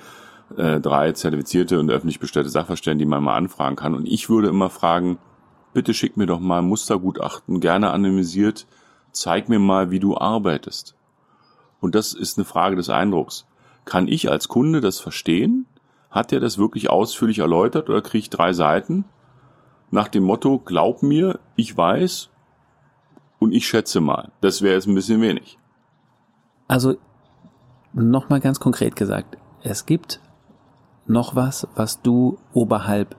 äh, 0.57 0.81
drei 0.81 1.12
zertifizierte 1.12 1.78
und 1.78 1.90
öffentlich 1.90 2.19
bestellte 2.19 2.49
Sachverstände, 2.49 3.05
die 3.05 3.11
man 3.11 3.23
mal 3.23 3.37
anfragen 3.37 3.76
kann. 3.76 3.95
Und 3.95 4.07
ich 4.07 4.31
würde 4.31 4.49
immer 4.49 4.71
fragen, 4.71 5.19
bitte 5.75 5.93
schick 5.93 6.17
mir 6.17 6.25
doch 6.25 6.40
mal 6.40 6.62
Mustergutachten, 6.62 7.61
gerne 7.61 7.90
anonymisiert, 7.90 8.67
zeig 9.12 9.50
mir 9.50 9.59
mal, 9.59 9.90
wie 9.90 10.00
du 10.00 10.17
arbeitest. 10.17 10.95
Und 11.78 11.95
das 11.95 12.14
ist 12.14 12.38
eine 12.38 12.47
Frage 12.47 12.75
des 12.75 12.88
Eindrucks. 12.88 13.45
Kann 13.85 14.09
ich 14.09 14.31
als 14.31 14.49
Kunde 14.49 14.81
das 14.81 14.99
verstehen? 14.99 15.67
Hat 16.11 16.31
der 16.31 16.40
das 16.40 16.57
wirklich 16.57 16.88
ausführlich 16.88 17.40
erläutert 17.40 17.90
oder 17.90 18.00
kriege 18.00 18.21
ich 18.21 18.31
drei 18.31 18.55
Seiten? 18.55 19.05
Nach 19.90 20.09
dem 20.09 20.25
Motto, 20.25 20.59
glaub 20.59 21.02
mir, 21.02 21.38
ich 21.57 21.76
weiß 21.76 22.30
und 23.38 23.52
ich 23.52 23.66
schätze 23.66 24.00
mal. 24.00 24.30
Das 24.40 24.62
wäre 24.62 24.75
jetzt 24.75 24.87
ein 24.87 24.95
bisschen 24.95 25.21
wenig. 25.21 25.59
Also 26.66 26.97
nochmal 27.92 28.40
ganz 28.40 28.61
konkret 28.61 28.97
gesagt, 28.97 29.38
es 29.62 29.87
gibt 29.87 30.21
noch 31.07 31.35
was, 31.35 31.66
was 31.75 32.02
du 32.02 32.38
oberhalb, 32.52 33.16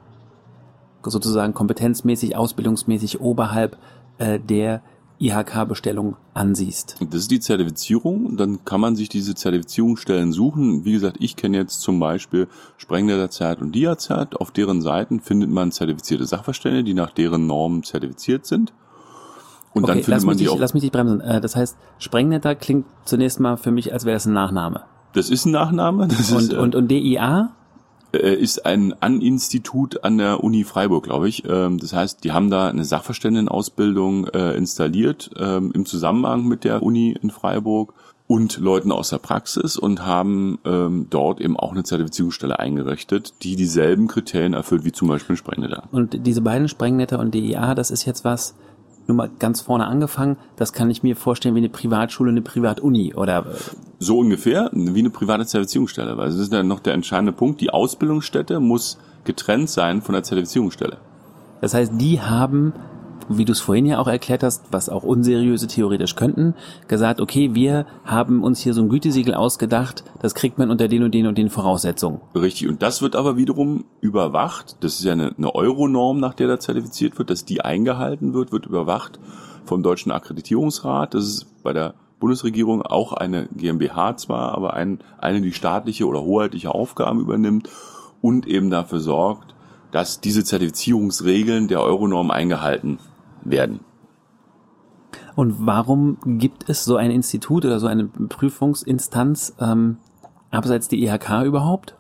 sozusagen 1.04 1.54
kompetenzmäßig, 1.54 2.36
ausbildungsmäßig 2.36 3.20
oberhalb 3.20 3.78
äh, 4.20 4.40
der 4.40 4.82
IHK-Bestellung 5.20 6.16
ansiehst. 6.34 6.96
Das 7.00 7.22
ist 7.22 7.32
die 7.32 7.40
Zertifizierung. 7.40 8.38
Dann 8.38 8.64
kann 8.64 8.80
man 8.80 8.96
sich 8.96 9.10
diese 9.10 9.36
Zertifizierungsstellen 9.36 10.32
suchen. 10.32 10.86
Wie 10.86 10.94
gesagt, 10.94 11.18
ich 11.20 11.36
kenne 11.36 11.58
jetzt 11.58 11.82
zum 11.82 12.00
Beispiel 12.00 12.48
Sprengnetzert 12.78 13.62
und 13.62 13.74
Diazert. 13.74 14.40
Auf 14.40 14.52
deren 14.52 14.82
Seiten 14.82 15.20
findet 15.20 15.50
man 15.50 15.72
zertifizierte 15.72 16.26
Sachverstände, 16.26 16.84
die 16.84 16.94
nach 16.94 17.12
deren 17.12 17.48
Normen 17.48 17.84
zertifiziert 17.84 18.46
sind. 18.46 18.74
Und 19.74 19.84
okay, 19.84 19.94
dann 19.94 20.04
findet 20.04 20.24
man 20.24 20.38
die 20.38 20.46
dich, 20.46 20.54
auch. 20.54 20.58
Lass 20.58 20.74
mich 20.74 20.84
nicht 20.84 20.94
bremsen. 20.94 21.22
Äh, 21.22 21.42
das 21.42 21.56
heißt, 21.56 21.78
Sprengnetter 22.00 22.56
klingt 22.56 22.86
zunächst 23.06 23.40
mal 23.40 23.58
für 23.58 23.72
mich, 23.72 23.94
als 23.94 24.06
wäre 24.06 24.18
es 24.18 24.26
ein 24.26 24.34
Nachname. 24.34 24.84
Das 25.14 25.30
ist 25.30 25.46
ein 25.46 25.52
Nachname. 25.52 26.08
Das 26.08 26.32
und, 26.32 26.40
ist, 26.40 26.54
äh, 26.54 26.58
und, 26.58 26.76
und 26.76 26.88
DIA? 26.90 27.52
Äh, 28.12 28.34
ist 28.34 28.66
ein 28.66 28.94
An-Institut 29.00 30.04
an 30.04 30.18
der 30.18 30.44
Uni 30.44 30.64
Freiburg, 30.64 31.04
glaube 31.04 31.30
ich. 31.30 31.44
Ähm, 31.48 31.78
das 31.78 31.94
heißt, 31.94 32.24
die 32.24 32.32
haben 32.32 32.50
da 32.50 32.68
eine 32.68 32.84
Sachverständigenausbildung 32.84 34.28
äh, 34.28 34.54
installiert 34.54 35.30
ähm, 35.38 35.72
im 35.74 35.86
Zusammenhang 35.86 36.46
mit 36.46 36.64
der 36.64 36.82
Uni 36.82 37.16
in 37.22 37.30
Freiburg 37.30 37.94
und 38.26 38.58
Leuten 38.58 38.92
aus 38.92 39.10
der 39.10 39.18
Praxis 39.18 39.76
und 39.76 40.06
haben 40.06 40.60
ähm, 40.64 41.08
dort 41.10 41.42
eben 41.42 41.58
auch 41.58 41.72
eine 41.72 41.84
Zertifizierungsstelle 41.84 42.60
eingerichtet, 42.60 43.34
die 43.42 43.56
dieselben 43.56 44.08
Kriterien 44.08 44.54
erfüllt 44.54 44.86
wie 44.86 44.92
zum 44.92 45.08
Beispiel 45.08 45.36
Sprengnetter. 45.36 45.84
Und 45.92 46.28
diese 46.28 46.42
beiden 46.42 46.68
Sprengnetter 46.68 47.20
und 47.20 47.34
DIA, 47.34 47.74
das 47.74 47.90
ist 47.90 48.06
jetzt 48.06 48.24
was, 48.24 48.56
nur 49.10 49.18
mal 49.18 49.30
ganz 49.40 49.60
vorne 49.60 49.86
angefangen, 49.86 50.38
das 50.56 50.72
kann 50.72 50.90
ich 50.90 51.04
mir 51.04 51.18
vorstellen 51.18 51.56
wie 51.56 51.60
eine 51.60 51.70
Privatschule, 51.70 52.32
eine 52.32 52.42
Privatuni 52.42 53.14
oder 53.14 53.46
so 54.00 54.20
ungefähr 54.20 54.70
wie 54.72 55.00
eine 55.00 55.10
private 55.10 55.46
Zertifizierungsstelle, 55.46 56.16
weil 56.16 56.28
das 56.28 56.38
ist 56.38 56.54
ja 56.54 56.64
noch 56.64 56.80
der 56.80 56.94
entscheidende 56.94 57.34
Punkt. 57.34 57.60
Die 57.60 57.72
Ausbildungsstätte 57.72 58.62
muss 58.62 58.98
getrennt 59.26 59.70
sein 59.70 60.02
von 60.02 60.14
der 60.14 60.24
Zertifizierungsstelle. 60.24 60.98
Das 61.60 61.74
heißt, 61.74 61.94
die 61.98 62.22
haben 62.22 62.72
wie 63.30 63.46
du 63.46 63.52
es 63.52 63.62
vorhin 63.62 63.86
ja 63.86 64.00
auch 64.00 64.08
erklärt 64.08 64.44
hast, 64.44 64.66
was 64.72 64.90
auch 64.90 65.04
unseriöse 65.04 65.68
theoretisch 65.68 66.16
könnten, 66.16 66.56
gesagt, 66.88 67.22
okay, 67.22 67.52
wir 67.54 67.86
haben 68.04 68.44
uns 68.44 68.60
hier 68.60 68.74
so 68.74 68.82
ein 68.82 68.90
Gütesiegel 68.90 69.36
ausgedacht, 69.36 70.04
das 70.22 70.36
kriegt 70.36 70.58
man 70.58 70.72
unter 70.72 70.88
den 70.88 71.04
und 71.04 71.14
den 71.14 71.28
und 71.28 71.38
den 71.38 71.50
Voraussetzungen. 71.50 72.22
Richtig, 72.36 72.68
und 72.68 72.82
das 72.82 73.02
wird 73.02 73.16
aber 73.16 73.38
wiederum 73.38 73.86
überwacht. 74.02 74.78
Das 74.82 74.96
ist 74.96 75.04
ja 75.04 75.14
eine, 75.14 75.34
eine 75.38 75.54
Euro-Norm, 75.54 76.20
nach 76.20 76.34
der 76.34 76.48
da 76.48 76.60
zertifiziert 76.60 77.18
wird, 77.18 77.30
dass 77.30 77.46
die 77.46 77.62
eingehalten 77.62 78.34
wird, 78.34 78.52
wird 78.52 78.66
überwacht 78.66 79.20
vom 79.66 79.84
Deutschen 79.84 80.12
Akkreditierungsrat. 80.12 81.14
Das 81.14 81.26
ist 81.26 81.64
bei 81.64 81.74
der 81.74 81.94
Bundesregierung 82.20 82.82
auch 82.82 83.14
eine 83.14 83.48
GmbH 83.56 84.18
zwar, 84.18 84.56
aber 84.56 84.74
ein, 84.74 85.00
eine, 85.20 85.42
die 85.42 85.54
staatliche 85.54 86.06
oder 86.08 86.22
hoheitliche 86.22 86.74
Aufgaben 86.74 87.20
übernimmt 87.20 87.70
und 88.22 88.48
eben 88.48 88.70
dafür 88.70 89.00
sorgt, 89.00 89.56
dass 89.92 90.20
diese 90.20 90.44
Zertifizierungsregeln 90.44 91.68
der 91.68 91.82
Euronorm 91.82 92.32
eingehalten 92.32 93.00
werden. 93.44 93.82
Und 95.36 95.56
warum 95.66 96.18
gibt 96.26 96.70
es 96.70 96.84
so 96.84 96.98
ein 96.98 97.12
Institut 97.12 97.66
oder 97.66 97.80
so 97.80 97.88
eine 97.88 98.06
Prüfungsinstanz 98.06 99.56
ähm, 99.60 99.98
abseits 100.52 100.88
der 100.88 101.00
IHK 101.00 101.46
überhaupt? 101.46 101.96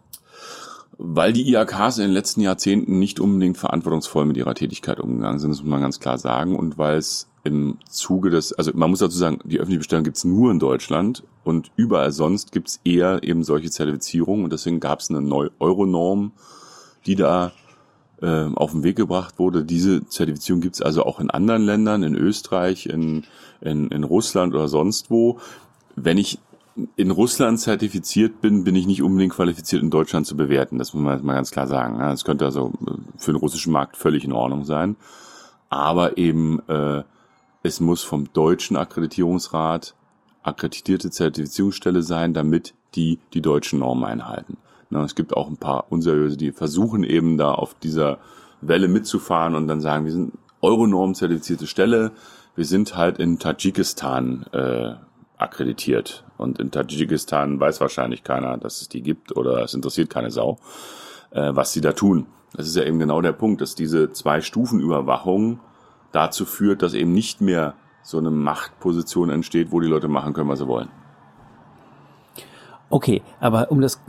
Weil 0.97 1.31
die 1.31 1.49
IHKs 1.49 1.99
in 1.99 2.05
den 2.05 2.11
letzten 2.11 2.41
Jahrzehnten 2.41 2.99
nicht 2.99 3.21
unbedingt 3.21 3.57
verantwortungsvoll 3.57 4.25
mit 4.25 4.35
ihrer 4.35 4.55
Tätigkeit 4.55 4.99
umgegangen 4.99 5.39
sind, 5.39 5.51
das 5.51 5.61
muss 5.61 5.69
man 5.69 5.81
ganz 5.81 6.01
klar 6.01 6.17
sagen. 6.17 6.57
Und 6.57 6.77
weil 6.77 6.97
es 6.97 7.29
im 7.45 7.77
Zuge 7.89 8.29
des, 8.29 8.51
also 8.53 8.71
man 8.73 8.89
muss 8.89 8.99
dazu 8.99 9.17
sagen, 9.17 9.39
die 9.45 9.59
öffentliche 9.59 9.79
Bestellung 9.79 10.03
gibt's 10.03 10.25
nur 10.25 10.51
in 10.51 10.59
Deutschland 10.59 11.23
und 11.45 11.71
überall 11.77 12.11
sonst 12.11 12.51
gibt's 12.51 12.81
eher 12.83 13.23
eben 13.23 13.43
solche 13.43 13.71
Zertifizierungen 13.71 14.43
und 14.43 14.51
deswegen 14.51 14.81
gab 14.81 14.99
es 14.99 15.09
eine 15.09 15.21
neue 15.21 15.51
Euronorm, 15.59 16.33
die 17.05 17.15
da 17.15 17.53
äh, 18.21 18.49
auf 18.55 18.71
den 18.71 18.83
Weg 18.83 18.95
gebracht 18.95 19.39
wurde. 19.39 19.63
Diese 19.63 20.07
Zertifizierung 20.07 20.61
gibt's 20.61 20.81
also 20.81 21.05
auch 21.05 21.19
in 21.19 21.29
anderen 21.29 21.63
Ländern, 21.63 22.03
in 22.03 22.15
Österreich, 22.15 22.85
in, 22.85 23.23
in, 23.61 23.89
in 23.89 24.03
Russland 24.03 24.53
oder 24.53 24.67
sonst 24.67 25.09
wo. 25.09 25.39
Wenn 25.95 26.17
ich 26.17 26.39
in 26.95 27.11
Russland 27.11 27.59
zertifiziert 27.59 28.41
bin, 28.41 28.63
bin 28.63 28.75
ich 28.75 28.87
nicht 28.87 29.01
unbedingt 29.01 29.33
qualifiziert, 29.33 29.81
in 29.81 29.89
Deutschland 29.89 30.27
zu 30.27 30.37
bewerten. 30.37 30.77
Das 30.77 30.93
muss 30.93 31.03
man 31.03 31.15
jetzt 31.15 31.25
mal 31.25 31.33
ganz 31.33 31.51
klar 31.51 31.67
sagen. 31.67 31.99
Das 31.99 32.23
könnte 32.23 32.45
also 32.45 32.73
für 33.17 33.31
den 33.31 33.39
russischen 33.39 33.73
Markt 33.73 33.97
völlig 33.97 34.23
in 34.23 34.31
Ordnung 34.31 34.63
sein. 34.65 34.95
Aber 35.69 36.17
eben, 36.17 36.61
äh, 36.67 37.03
es 37.63 37.79
muss 37.79 38.01
vom 38.01 38.31
deutschen 38.33 38.77
Akkreditierungsrat 38.77 39.93
akkreditierte 40.43 41.11
Zertifizierungsstelle 41.11 42.01
sein, 42.01 42.33
damit 42.33 42.73
die 42.95 43.19
die 43.33 43.41
deutschen 43.41 43.79
Normen 43.79 44.05
einhalten. 44.05 44.57
Na, 44.89 45.03
es 45.03 45.15
gibt 45.15 45.35
auch 45.35 45.47
ein 45.47 45.57
paar 45.57 45.91
unseriöse, 45.91 46.37
die 46.37 46.51
versuchen 46.51 47.03
eben 47.03 47.37
da 47.37 47.51
auf 47.51 47.75
dieser 47.75 48.17
Welle 48.61 48.87
mitzufahren 48.87 49.55
und 49.55 49.67
dann 49.67 49.81
sagen, 49.81 50.05
wir 50.05 50.11
sind 50.11 50.33
Euronorm 50.61 51.13
zertifizierte 51.13 51.67
Stelle, 51.67 52.11
wir 52.55 52.65
sind 52.65 52.97
halt 52.97 53.19
in 53.19 53.39
Tadschikistan 53.39 54.45
äh, 54.51 54.95
akkreditiert. 55.37 56.25
Und 56.37 56.59
in 56.59 56.71
Tadschikistan 56.71 57.59
weiß 57.59 57.81
wahrscheinlich 57.81 58.23
keiner, 58.23 58.57
dass 58.57 58.81
es 58.81 58.89
die 58.89 59.01
gibt 59.01 59.35
oder 59.35 59.63
es 59.63 59.73
interessiert 59.73 60.09
keine 60.09 60.31
Sau, 60.31 60.57
äh, 61.31 61.51
was 61.53 61.71
sie 61.71 61.81
da 61.81 61.93
tun. 61.93 62.25
Das 62.53 62.67
ist 62.67 62.75
ja 62.75 62.83
eben 62.83 62.99
genau 62.99 63.21
der 63.21 63.31
Punkt, 63.31 63.61
dass 63.61 63.75
diese 63.75 64.11
zwei 64.11 64.41
Stufen 64.41 64.79
Überwachung 64.79 65.59
dazu 66.11 66.45
führt, 66.45 66.81
dass 66.81 66.93
eben 66.93 67.13
nicht 67.13 67.41
mehr 67.41 67.75
so 68.01 68.17
eine 68.17 68.31
Machtposition 68.31 69.29
entsteht, 69.29 69.71
wo 69.71 69.79
die 69.79 69.87
Leute 69.87 70.07
machen 70.07 70.33
können, 70.33 70.49
was 70.49 70.59
sie 70.59 70.67
wollen. 70.67 70.89
Okay, 72.89 73.21
aber 73.39 73.71
um 73.71 73.81
das, 73.81 74.01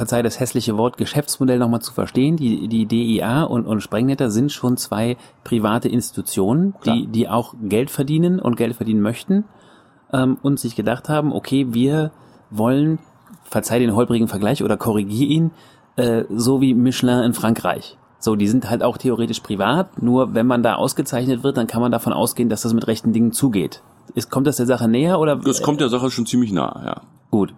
verzeih 0.00 0.22
das 0.22 0.40
hässliche 0.40 0.78
Wort 0.78 0.96
Geschäftsmodell 0.96 1.58
nochmal 1.58 1.82
zu 1.82 1.92
verstehen, 1.92 2.38
die, 2.38 2.68
die 2.68 2.86
DIA 2.86 3.42
und, 3.42 3.66
und 3.66 3.82
Sprengnetter 3.82 4.30
sind 4.30 4.50
schon 4.50 4.78
zwei 4.78 5.18
private 5.44 5.90
Institutionen, 5.90 6.74
die, 6.86 7.06
die 7.06 7.28
auch 7.28 7.54
Geld 7.62 7.90
verdienen 7.90 8.40
und 8.40 8.56
Geld 8.56 8.74
verdienen 8.74 9.02
möchten 9.02 9.44
ähm, 10.10 10.38
und 10.40 10.58
sich 10.58 10.74
gedacht 10.74 11.10
haben, 11.10 11.34
okay, 11.34 11.74
wir 11.74 12.12
wollen, 12.48 12.98
verzeih 13.44 13.78
den 13.78 13.94
holprigen 13.94 14.26
Vergleich 14.26 14.64
oder 14.64 14.78
korrigier 14.78 15.28
ihn, 15.28 15.50
äh, 15.96 16.24
so 16.30 16.62
wie 16.62 16.72
Michelin 16.72 17.22
in 17.22 17.34
Frankreich. 17.34 17.98
So, 18.18 18.36
die 18.36 18.48
sind 18.48 18.70
halt 18.70 18.82
auch 18.82 18.96
theoretisch 18.96 19.40
privat, 19.40 20.02
nur 20.02 20.32
wenn 20.32 20.46
man 20.46 20.62
da 20.62 20.76
ausgezeichnet 20.76 21.42
wird, 21.42 21.58
dann 21.58 21.66
kann 21.66 21.82
man 21.82 21.92
davon 21.92 22.14
ausgehen, 22.14 22.48
dass 22.48 22.62
das 22.62 22.72
mit 22.72 22.86
rechten 22.86 23.12
Dingen 23.12 23.32
zugeht. 23.32 23.82
Ist, 24.14 24.30
kommt 24.30 24.46
das 24.46 24.56
der 24.56 24.64
Sache 24.64 24.88
näher 24.88 25.20
oder? 25.20 25.36
Das 25.36 25.60
kommt 25.60 25.82
der 25.82 25.90
Sache 25.90 26.10
schon 26.10 26.24
ziemlich 26.24 26.52
nah, 26.52 26.80
ja. 26.86 27.02
Gut. 27.30 27.52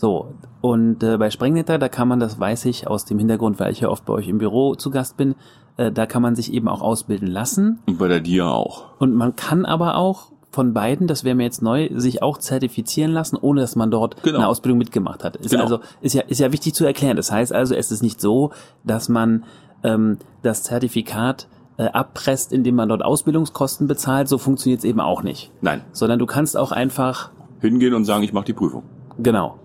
So, 0.00 0.32
und 0.62 1.02
äh, 1.02 1.18
bei 1.18 1.28
Sprengnetter, 1.28 1.76
da 1.76 1.90
kann 1.90 2.08
man, 2.08 2.20
das 2.20 2.40
weiß 2.40 2.64
ich 2.64 2.88
aus 2.88 3.04
dem 3.04 3.18
Hintergrund, 3.18 3.60
weil 3.60 3.70
ich 3.70 3.80
ja 3.80 3.90
oft 3.90 4.06
bei 4.06 4.14
euch 4.14 4.28
im 4.28 4.38
Büro 4.38 4.74
zu 4.74 4.90
Gast 4.90 5.18
bin, 5.18 5.34
äh, 5.76 5.92
da 5.92 6.06
kann 6.06 6.22
man 6.22 6.34
sich 6.34 6.54
eben 6.54 6.68
auch 6.68 6.80
ausbilden 6.80 7.28
lassen. 7.28 7.80
Und 7.84 7.98
bei 7.98 8.08
der 8.08 8.20
DIA 8.20 8.50
auch. 8.50 8.98
Und 8.98 9.14
man 9.14 9.36
kann 9.36 9.66
aber 9.66 9.96
auch 9.96 10.32
von 10.50 10.72
beiden, 10.72 11.06
das 11.06 11.22
wäre 11.22 11.34
mir 11.34 11.42
jetzt 11.42 11.60
neu, 11.60 11.90
sich 11.94 12.22
auch 12.22 12.38
zertifizieren 12.38 13.12
lassen, 13.12 13.36
ohne 13.36 13.60
dass 13.60 13.76
man 13.76 13.90
dort 13.90 14.22
genau. 14.22 14.38
eine 14.38 14.48
Ausbildung 14.48 14.78
mitgemacht 14.78 15.22
hat. 15.22 15.36
Ist 15.36 15.50
Genau. 15.50 15.64
also 15.64 15.80
ist 16.00 16.14
ja 16.14 16.22
ist 16.22 16.40
ja 16.40 16.50
wichtig 16.50 16.72
zu 16.72 16.86
erklären. 16.86 17.18
Das 17.18 17.30
heißt 17.30 17.52
also, 17.52 17.74
es 17.74 17.92
ist 17.92 18.02
nicht 18.02 18.22
so, 18.22 18.52
dass 18.84 19.10
man 19.10 19.44
ähm, 19.82 20.16
das 20.42 20.62
Zertifikat 20.62 21.46
äh, 21.76 21.84
abpresst, 21.88 22.54
indem 22.54 22.76
man 22.76 22.88
dort 22.88 23.04
Ausbildungskosten 23.04 23.86
bezahlt. 23.86 24.28
So 24.28 24.38
funktioniert 24.38 24.78
es 24.78 24.84
eben 24.86 25.00
auch 25.00 25.22
nicht. 25.22 25.52
Nein. 25.60 25.82
Sondern 25.92 26.18
du 26.18 26.24
kannst 26.24 26.56
auch 26.56 26.72
einfach 26.72 27.32
Hingehen 27.60 27.92
und 27.92 28.06
sagen, 28.06 28.24
ich 28.24 28.32
mache 28.32 28.46
die 28.46 28.54
Prüfung. 28.54 28.84
genau 29.18 29.58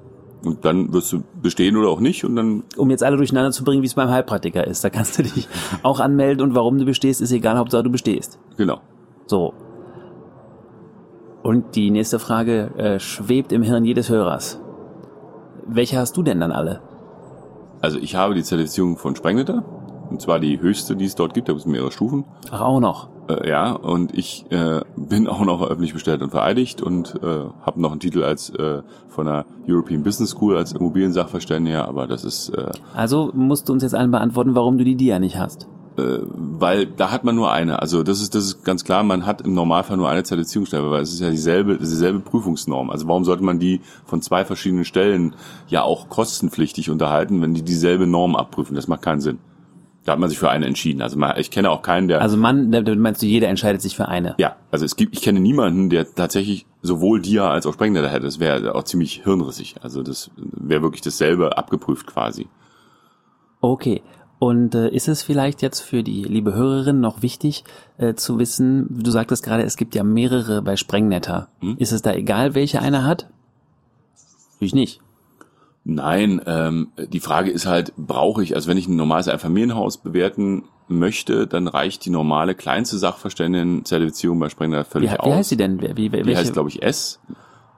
Und 0.46 0.64
dann 0.64 0.94
wirst 0.94 1.12
du 1.12 1.24
bestehen 1.42 1.76
oder 1.76 1.90
auch 1.90 2.00
nicht 2.00 2.24
und 2.24 2.36
dann 2.36 2.64
um 2.78 2.90
jetzt 2.92 3.04
alle 3.04 3.18
durcheinander 3.18 3.52
zu 3.52 3.64
bringen, 3.64 3.82
wie 3.82 3.88
es 3.88 3.96
beim 3.96 4.10
Heilpraktiker 4.10 4.66
ist. 4.66 4.84
Da 4.84 4.90
kannst 4.90 5.18
du 5.18 5.24
dich 5.24 5.48
auch 5.84 6.00
anmelden 6.00 6.44
und 6.44 6.54
warum 6.56 6.78
du 6.78 6.86
bestehst, 6.86 7.20
ist 7.22 7.32
egal, 7.32 7.58
Hauptsache 7.58 7.84
du 7.84 7.90
bestehst. 7.90 8.40
genau. 8.58 8.80
So. 9.28 9.54
Und 11.42 11.76
die 11.76 11.92
nächste 11.92 12.20
Frage 12.20 12.72
äh, 12.78 13.00
schwebt 13.00 13.52
im 13.52 13.64
Hirn 13.64 13.86
jedes 13.86 14.10
Hörers. 14.10 14.60
Welche 15.68 15.98
hast 15.98 16.16
du 16.18 16.24
denn 16.24 16.40
dann 16.40 16.52
alle? 16.52 16.82
Also 17.82 17.98
ich 18.00 18.16
habe 18.16 18.36
die 18.36 18.44
Zertifizierung 18.44 18.98
von 18.98 19.16
Sprengnetter, 19.16 19.64
und 20.10 20.22
zwar 20.22 20.40
die 20.40 20.60
höchste, 20.60 20.96
die 20.96 21.06
es 21.06 21.16
dort 21.16 21.34
gibt, 21.34 21.48
da 21.48 21.54
gibt 21.54 21.66
es 21.66 21.72
mehrere 21.72 21.92
Stufen. 21.92 22.26
Ach, 22.52 22.62
auch 22.62 22.80
noch. 22.80 23.10
Äh, 23.28 23.50
ja, 23.50 23.72
und 23.72 24.16
ich 24.18 24.46
äh, 24.52 24.82
bin 24.96 25.28
auch 25.28 25.40
noch 25.44 25.62
öffentlich 25.68 25.94
bestellt 25.94 26.22
und 26.22 26.30
vereidigt 26.30 26.82
und 26.82 27.16
äh, 27.24 27.46
habe 27.62 27.82
noch 27.82 27.92
einen 27.92 28.00
Titel 28.00 28.24
als 28.24 28.50
äh, 28.52 28.82
von 29.08 29.26
der 29.26 29.46
European 29.68 30.04
Business 30.04 30.32
School 30.32 30.56
als 30.58 30.74
Immobiliensachverständiger, 30.74 31.88
aber 31.88 32.08
das 32.08 32.24
ist, 32.24 32.50
äh, 32.50 32.70
Also 32.94 33.32
musst 33.34 33.68
du 33.70 33.74
uns 33.74 33.84
jetzt 33.84 33.96
allen 33.96 34.12
beantworten, 34.12 34.54
warum 34.56 34.78
du 34.78 34.84
die 34.84 34.96
DIA 34.96 35.20
nicht 35.20 35.38
hast. 35.38 35.68
äh, 35.98 36.20
weil 36.28 36.86
da 36.88 37.10
hat 37.12 37.24
man 37.24 37.36
nur 37.36 37.52
eine. 37.54 37.82
Also 37.82 38.04
das 38.04 38.22
ist 38.22 38.36
das 38.36 38.44
ist 38.46 38.64
ganz 38.66 38.84
klar, 38.84 39.02
man 39.04 39.26
hat 39.26 39.42
im 39.42 39.54
Normalfall 39.54 39.96
nur 39.98 40.10
eine 40.10 40.24
Zertifizierungsstelle, 40.24 40.92
weil 40.92 41.02
es 41.02 41.14
ist 41.14 41.22
ja 41.22 41.30
dieselbe 41.30 41.78
dieselbe 41.78 42.20
Prüfungsnorm. 42.20 42.90
Also 42.90 43.08
warum 43.08 43.24
sollte 43.24 43.44
man 43.46 43.60
die 43.60 43.80
von 44.06 44.22
zwei 44.22 44.44
verschiedenen 44.44 44.84
Stellen 44.84 45.36
ja 45.70 45.84
auch 45.84 46.10
kostenpflichtig 46.10 46.90
unterhalten, 46.90 47.42
wenn 47.42 47.54
die 47.54 47.62
dieselbe 47.64 48.08
Norm 48.08 48.36
abprüfen? 48.36 48.76
Das 48.76 48.88
macht 48.90 49.04
keinen 49.04 49.22
Sinn. 49.22 49.40
Da 50.06 50.12
hat 50.12 50.20
man 50.20 50.30
sich 50.30 50.38
für 50.38 50.50
eine 50.50 50.68
entschieden. 50.68 51.02
Also 51.02 51.18
man, 51.18 51.38
ich 51.38 51.50
kenne 51.50 51.72
auch 51.72 51.82
keinen, 51.82 52.08
der 52.08 52.22
Also 52.22 52.38
man, 52.38 52.72
da 52.72 52.82
da 52.82 52.94
meinst 52.96 53.24
du, 53.24 53.26
jeder 53.26 53.48
entscheidet 53.48 53.82
sich 53.82 53.96
für 53.96 54.08
eine. 54.08 54.36
Ja, 54.38 54.56
also 54.70 54.86
es 54.86 54.96
gibt, 54.96 55.16
ich 55.16 55.24
kenne 55.24 55.40
niemanden, 55.40 55.90
der 55.90 56.14
tatsächlich 56.14 56.68
sowohl 56.84 57.22
Dia 57.22 57.50
als 57.50 57.66
auch 57.66 57.74
Sprengnetter 57.74 58.10
hätte. 58.10 58.26
Das 58.26 58.40
wäre 58.40 58.76
auch 58.76 58.84
ziemlich 58.84 59.24
hirnrissig. 59.24 59.76
Also 59.82 60.04
das 60.04 60.30
wäre 60.38 60.84
wirklich 60.84 61.02
dasselbe 61.02 61.58
abgeprüft 61.58 62.06
quasi. 62.06 62.48
Okay. 63.62 64.04
Und 64.38 64.76
äh, 64.76 64.90
ist 64.90 65.08
es 65.08 65.24
vielleicht 65.24 65.64
jetzt 65.64 65.80
für 65.80 66.04
die 66.04 66.24
liebe 66.24 66.54
Hörerin 66.54 67.00
noch 67.00 67.24
wichtig 67.24 67.64
äh, 67.98 68.14
zu 68.14 68.38
wissen, 68.38 68.88
du 68.90 69.10
sagtest 69.10 69.44
gerade, 69.44 69.64
es 69.64 69.76
gibt 69.76 69.96
ja 69.96 70.04
mehrere 70.04 70.62
bei 70.62 70.76
Sprengnetter. 70.76 71.48
Hm? 71.62 71.78
Ist 71.80 71.94
es 71.94 72.04
da 72.04 72.14
egal, 72.14 72.54
welche 72.54 72.80
einer 72.80 73.06
hat? 73.06 73.28
Ich 74.60 74.76
nicht. 74.76 75.02
Nein, 75.88 76.42
ähm, 76.48 76.88
die 76.98 77.20
Frage 77.20 77.52
ist 77.52 77.68
halt, 77.68 77.94
brauche 77.96 78.42
ich, 78.44 78.56
also 78.56 78.68
wenn 78.70 78.78
ich 78.78 78.88
ein 78.88 78.96
normales 78.96 79.28
Einfamilienhaus 79.28 79.98
bewerten 79.98 80.64
möchte, 80.88 81.46
dann 81.46 81.68
reicht 81.68 82.06
die 82.06 82.10
normale 82.10 82.56
kleinste 82.56 82.98
Sachverständigen-Zertifizierung 82.98 84.40
bei 84.40 84.50
Sprengnetter 84.50 84.86
Wie, 84.86 84.92
völlig 84.92 85.12
wie 85.12 85.20
aus. 85.20 85.34
heißt 85.36 85.50
sie 85.50 85.58
denn? 85.58 85.80
Wie, 85.82 85.96
wie, 85.96 86.10
Die 86.10 86.26
welche? 86.26 86.38
heißt, 86.38 86.54
glaube 86.54 86.70
ich, 86.70 86.82
S. 86.82 87.20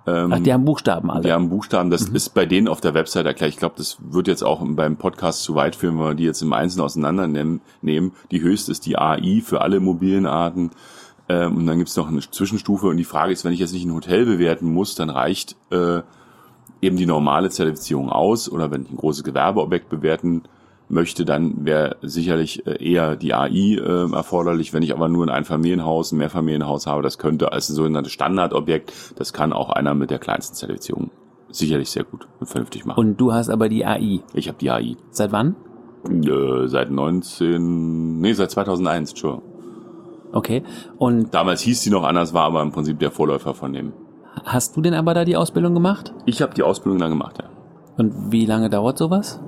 Ähm, 0.06 0.32
Ach, 0.34 0.40
die 0.40 0.54
haben 0.54 0.64
Buchstaben 0.64 1.12
alle. 1.12 1.22
Die 1.24 1.32
haben 1.34 1.50
Buchstaben, 1.50 1.90
Mhm. 1.90 1.92
das 1.92 2.04
ist 2.04 2.30
bei 2.34 2.46
denen 2.46 2.70
auf 2.70 2.80
der 2.80 2.94
Website 2.94 3.26
erklärt. 3.26 3.52
Ich 3.52 3.58
glaube, 3.58 3.76
das 3.78 3.98
wird 4.00 4.28
jetzt 4.30 4.42
auch 4.44 4.62
beim 4.66 4.96
Podcast 4.96 5.44
zu 5.44 5.56
weit 5.56 5.76
führen, 5.76 6.00
wenn 6.00 6.06
wir 6.06 6.16
die 6.16 6.24
jetzt 6.24 6.42
im 6.42 6.54
Einzelnen 6.54 6.86
auseinandernehmen. 6.86 7.60
nehmen. 7.82 8.14
Die 8.32 8.40
höchste 8.42 8.72
ist 8.72 8.86
die 8.86 8.98
AI 8.98 9.42
für 9.44 9.60
alle 9.62 9.78
Immobilienarten. 9.78 10.72
Ähm, 11.28 11.58
und 11.58 11.66
dann 11.68 11.78
gibt's 11.78 11.98
noch 11.98 12.08
eine 12.08 12.22
Zwischenstufe. 12.22 12.88
Und 12.88 12.96
die 12.96 13.04
Frage 13.04 13.34
ist, 13.34 13.44
wenn 13.44 13.52
ich 13.52 13.60
jetzt 13.60 13.74
nicht 13.74 13.86
ein 13.86 13.94
Hotel 13.94 14.26
bewerten 14.26 14.72
muss, 14.72 14.96
dann 14.96 15.10
reicht 15.10 15.58
äh, 15.72 16.00
eben 16.82 16.98
die 16.98 17.06
normale 17.06 17.50
Zertifizierung 17.50 18.10
aus. 18.10 18.50
Oder 18.52 18.72
wenn 18.72 18.84
ich 18.84 18.92
ein 18.92 18.98
großes 18.98 19.24
Gewerbeobjekt 19.24 19.90
bewerten 19.90 20.44
möchte, 20.90 21.26
dann 21.26 21.66
wäre 21.66 21.98
sicherlich 22.02 22.66
äh, 22.66 22.84
eher 22.84 23.16
die 23.16 23.34
AI 23.34 23.50
äh, 23.76 24.12
erforderlich. 24.14 24.74
Wenn 24.74 24.84
ich 24.84 24.94
aber 24.94 25.10
nur 25.10 25.26
ein 25.26 25.30
Einfamilienhaus, 25.30 26.12
ein 26.12 26.18
Mehrfamilienhaus 26.18 26.88
habe, 26.88 27.02
das 27.02 27.18
könnte 27.18 27.52
als 27.52 27.70
ein 27.70 27.76
sogenanntes 27.76 28.14
Standardobjekt, 28.14 28.94
das 29.18 29.34
kann 29.34 29.54
auch 29.54 29.70
einer 29.70 29.94
mit 29.94 30.12
der 30.12 30.20
kleinsten 30.20 30.56
Zertifizierung 30.56 31.12
sicherlich 31.50 31.90
sehr 31.90 32.04
gut 32.04 32.28
und 32.40 32.48
vernünftig 32.48 32.86
machen. 32.86 33.00
Und 33.00 33.18
du 33.18 33.34
hast 33.34 33.50
aber 33.50 33.70
die 33.70 33.86
AI. 33.86 34.20
ich 34.34 34.48
habe 34.48 34.58
die 34.60 34.70
AI 34.70 34.96
Seit 35.12 35.32
wann? 35.32 35.56
äh, 36.10 36.68
seit 36.68 36.92
19, 36.92 38.20
nee, 38.20 38.34
seit 38.34 38.52
2001, 38.52 39.12
Entschuldigung. 39.12 39.44
Okay. 40.32 40.64
Und 40.98 41.34
Damals 41.34 41.62
hieß 41.62 41.82
die 41.82 41.90
noch 41.90 42.04
anders, 42.04 42.34
war 42.34 42.44
aber 42.44 42.62
im 42.62 42.72
Prinzip 42.72 43.00
der 43.00 43.12
Vorläufer 43.12 43.54
von 43.54 43.74
dem. 43.74 43.94
Hast 44.46 44.76
du 44.76 44.82
denn 44.82 44.94
aber 44.94 45.14
da 45.14 45.26
die 45.26 45.36
Ausbildung 45.36 45.74
gemacht? 45.74 46.14
Ich 46.26 46.42
habe 46.42 46.54
die 46.54 46.64
Ausbildung 46.64 47.00
dann 47.00 47.10
gemacht, 47.10 47.38
ja. 47.40 47.50
Und 47.98 48.32
wie 48.32 48.46
lange 48.46 48.70
dauert 48.70 48.98
sowas? 48.98 49.40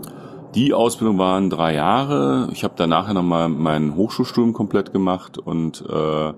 Die 0.56 0.74
Ausbildung 0.74 1.20
waren 1.20 1.50
drei 1.50 1.76
Jahre. 1.76 2.50
Ich 2.52 2.64
habe 2.64 2.74
dann 2.76 2.90
nachher 2.90 3.14
nochmal 3.14 3.50
mein 3.50 3.96
Hochschulstudium 3.96 4.54
komplett 4.54 4.92
gemacht 4.92 5.38
und 5.38 5.84
äh, 5.88 6.34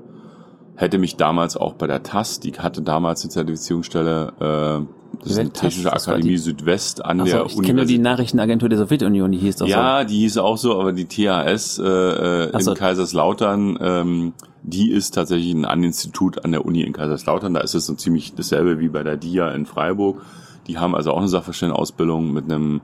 hätte 0.76 0.98
mich 0.98 1.16
damals 1.16 1.56
auch 1.56 1.74
bei 1.74 1.88
der 1.88 2.04
TAS, 2.04 2.42
die 2.42 2.52
hatte 2.54 2.82
damals 2.82 3.24
eine 3.24 3.30
Zertifizierungsstelle, 3.30 4.34
äh, 4.40 5.01
das 5.20 5.32
ist 5.32 5.40
eine? 5.40 5.52
Technische 5.52 5.94
Akademie? 5.94 6.38
Südwest 6.38 7.04
an 7.06 7.22
Achso, 7.22 7.38
der 7.38 7.46
ich 7.46 7.52
kenne 7.54 7.58
nur 7.58 7.66
die 7.66 7.96
Universität. 7.96 8.02
Nachrichtenagentur 8.02 8.70
der 8.70 8.78
Sowjetunion, 8.78 9.32
die 9.32 9.38
hieß 9.38 9.58
doch 9.58 9.68
Ja, 9.68 10.04
die 10.04 10.20
hieß 10.20 10.38
auch 10.38 10.58
so, 10.58 10.80
aber 10.80 10.94
die 10.94 11.06
THS 11.06 11.80
äh, 11.80 11.84
äh, 11.84 12.62
so. 12.62 12.72
in 12.72 12.78
Kaiserslautern, 12.78 13.78
ähm, 13.82 14.34
die 14.64 14.92
ist 14.92 15.12
tatsächlich 15.12 15.54
ein 15.54 15.66
An-Institut 15.66 16.44
an 16.46 16.52
der 16.52 16.66
Uni 16.66 16.82
in 16.82 16.94
Kaiserslautern. 16.94 17.54
Da 17.54 17.62
ist 17.62 17.76
es 17.76 17.86
so 17.86 17.94
ziemlich 17.96 18.36
dasselbe 18.36 18.80
wie 18.80 18.90
bei 18.90 19.04
der 19.04 19.18
DIA 19.18 19.52
in 19.52 19.66
Freiburg. 19.66 20.22
Die 20.68 20.78
haben 20.78 20.96
also 20.96 21.12
auch 21.12 21.18
eine 21.18 21.28
Sachverständigenausbildung 21.28 22.32
mit 22.32 22.46
einem 22.46 22.82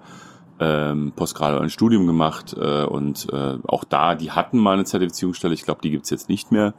ähm, 0.60 1.13
postgradualen 1.16 1.70
Studium 1.70 2.08
gemacht 2.08 2.56
äh, 2.60 2.84
und 2.84 3.28
äh, 3.32 3.58
auch 3.68 3.84
da, 3.84 4.16
die 4.16 4.32
hatten 4.32 4.58
mal 4.58 4.74
eine 4.74 4.86
Zertifizierungsstelle, 4.86 5.54
ich 5.54 5.63
glaube, 5.63 5.82
die 5.84 5.92
gibt's 5.92 6.10
jetzt 6.10 6.30
nicht 6.30 6.52
mehr. 6.52 6.74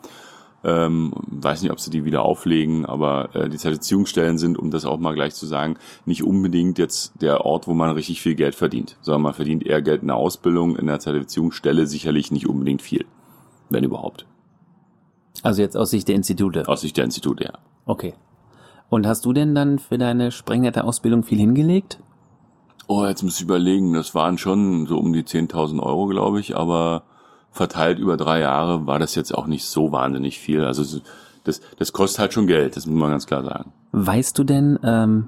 Ähm, 0.64 1.12
weiß 1.28 1.62
nicht, 1.62 1.70
ob 1.70 1.78
sie 1.78 1.90
die 1.90 2.04
wieder 2.04 2.22
auflegen, 2.22 2.84
aber 2.84 3.34
äh, 3.34 3.48
die 3.48 3.58
Zertifizierungsstellen 3.58 4.38
sind, 4.38 4.58
um 4.58 4.72
das 4.72 4.84
auch 4.84 4.98
mal 4.98 5.14
gleich 5.14 5.34
zu 5.34 5.46
sagen, 5.46 5.76
nicht 6.04 6.24
unbedingt 6.24 6.78
jetzt 6.78 7.12
der 7.22 7.44
Ort, 7.44 7.68
wo 7.68 7.74
man 7.74 7.90
richtig 7.90 8.20
viel 8.20 8.34
Geld 8.34 8.56
verdient, 8.56 8.96
sondern 9.00 9.22
man 9.22 9.34
verdient 9.34 9.64
eher 9.64 9.82
Geld 9.82 10.02
in 10.02 10.08
der 10.08 10.16
Ausbildung, 10.16 10.76
in 10.76 10.86
der 10.86 10.98
Zertifizierungsstelle 10.98 11.86
sicherlich 11.86 12.32
nicht 12.32 12.48
unbedingt 12.48 12.82
viel, 12.82 13.06
wenn 13.70 13.84
überhaupt. 13.84 14.26
Also 15.44 15.62
jetzt 15.62 15.76
aus 15.76 15.90
Sicht 15.90 16.08
der 16.08 16.16
Institute. 16.16 16.66
Aus 16.66 16.80
Sicht 16.80 16.96
der 16.96 17.04
Institute, 17.04 17.44
ja. 17.44 17.52
Okay. 17.86 18.14
Und 18.90 19.06
hast 19.06 19.24
du 19.24 19.32
denn 19.32 19.54
dann 19.54 19.78
für 19.78 19.98
deine 19.98 20.32
Sprengnetter-Ausbildung 20.32 21.22
viel 21.22 21.38
hingelegt? 21.38 22.00
Oh, 22.86 23.04
jetzt 23.04 23.22
muss 23.22 23.36
ich 23.36 23.42
überlegen, 23.42 23.92
das 23.92 24.14
waren 24.14 24.38
schon 24.38 24.86
so 24.86 24.98
um 24.98 25.12
die 25.12 25.22
10.000 25.22 25.80
Euro, 25.80 26.06
glaube 26.06 26.40
ich, 26.40 26.56
aber 26.56 27.02
verteilt 27.58 27.98
über 27.98 28.16
drei 28.16 28.40
Jahre 28.40 28.86
war 28.86 28.98
das 28.98 29.14
jetzt 29.14 29.34
auch 29.34 29.46
nicht 29.46 29.66
so 29.66 29.92
wahnsinnig 29.92 30.38
viel. 30.38 30.64
Also 30.64 31.00
das, 31.44 31.60
das 31.76 31.92
kostet 31.92 32.20
halt 32.20 32.32
schon 32.32 32.46
Geld, 32.46 32.76
das 32.76 32.86
muss 32.86 32.98
man 32.98 33.10
ganz 33.10 33.26
klar 33.26 33.42
sagen. 33.44 33.72
Weißt 33.92 34.38
du 34.38 34.44
denn, 34.44 34.78
ähm, 34.82 35.26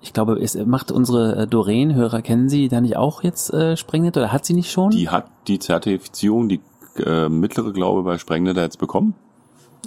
ich 0.00 0.12
glaube, 0.12 0.38
es 0.40 0.54
macht 0.66 0.90
unsere 0.90 1.36
äh, 1.36 1.46
Doreen-Hörer, 1.46 2.20
kennen 2.20 2.48
sie 2.48 2.68
da 2.68 2.80
nicht 2.80 2.96
auch 2.96 3.22
jetzt 3.22 3.52
äh, 3.54 3.76
Sprengnet 3.76 4.16
oder 4.16 4.32
hat 4.32 4.44
sie 4.44 4.54
nicht 4.54 4.70
schon? 4.70 4.90
Die 4.90 5.08
hat 5.08 5.26
die 5.46 5.58
Zertifizierung, 5.58 6.48
die 6.48 6.60
äh, 7.04 7.28
mittlere, 7.28 7.72
glaube 7.72 8.02
bei 8.02 8.18
Sprengnet 8.18 8.56
jetzt 8.56 8.78
bekommen. 8.78 9.14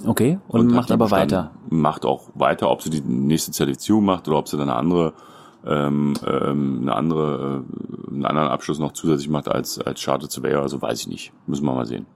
Okay, 0.06 0.38
und, 0.48 0.60
und 0.60 0.66
macht 0.68 0.90
aber 0.90 1.10
weiter. 1.10 1.50
Macht 1.68 2.06
auch 2.06 2.30
weiter, 2.34 2.70
ob 2.70 2.82
sie 2.82 2.90
die 2.90 3.02
nächste 3.02 3.52
Zertifizierung 3.52 4.04
macht 4.04 4.26
oder 4.26 4.38
ob 4.38 4.48
sie 4.48 4.56
dann 4.56 4.70
eine 4.70 4.78
andere 4.78 5.12
ähm, 5.66 6.14
ähm, 6.26 6.78
eine 6.82 6.94
andere, 6.94 7.64
äh, 8.08 8.10
einen 8.10 8.24
anderen 8.24 8.48
Abschluss 8.48 8.78
noch 8.78 8.92
zusätzlich 8.92 9.28
macht 9.28 9.48
als, 9.48 9.78
als 9.78 10.02
Charter 10.02 10.28
Surveyor, 10.30 10.62
also 10.62 10.80
weiß 10.80 11.00
ich 11.00 11.08
nicht. 11.08 11.32
Müssen 11.46 11.64
wir 11.64 11.74
mal 11.74 11.86
sehen. 11.86 12.06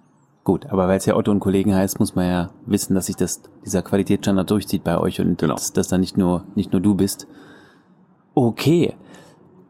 Gut, 0.45 0.67
aber 0.67 0.87
weil 0.87 0.99
es 0.99 1.07
ja 1.07 1.17
Otto 1.17 1.33
und 1.33 1.41
Kollegen 1.41 1.75
heißt, 1.75 1.99
muss 1.99 2.15
man 2.15 2.27
ja 2.29 2.51
wissen, 2.67 2.95
dass 2.95 3.07
sich 3.07 3.17
das, 3.17 3.43
dieser 3.65 3.83
Qualitätsstandard 3.83 4.49
durchzieht 4.49 4.85
bei 4.85 4.97
euch 4.97 5.21
und 5.21 5.39
genau. 5.39 5.55
dass, 5.55 5.73
dass 5.73 5.89
da 5.89 5.99
nicht 5.99 6.17
nur, 6.17 6.45
nicht 6.55 6.73
nur 6.73 6.81
du 6.81 6.95
bist. 6.95 7.27
Okay. 8.35 8.95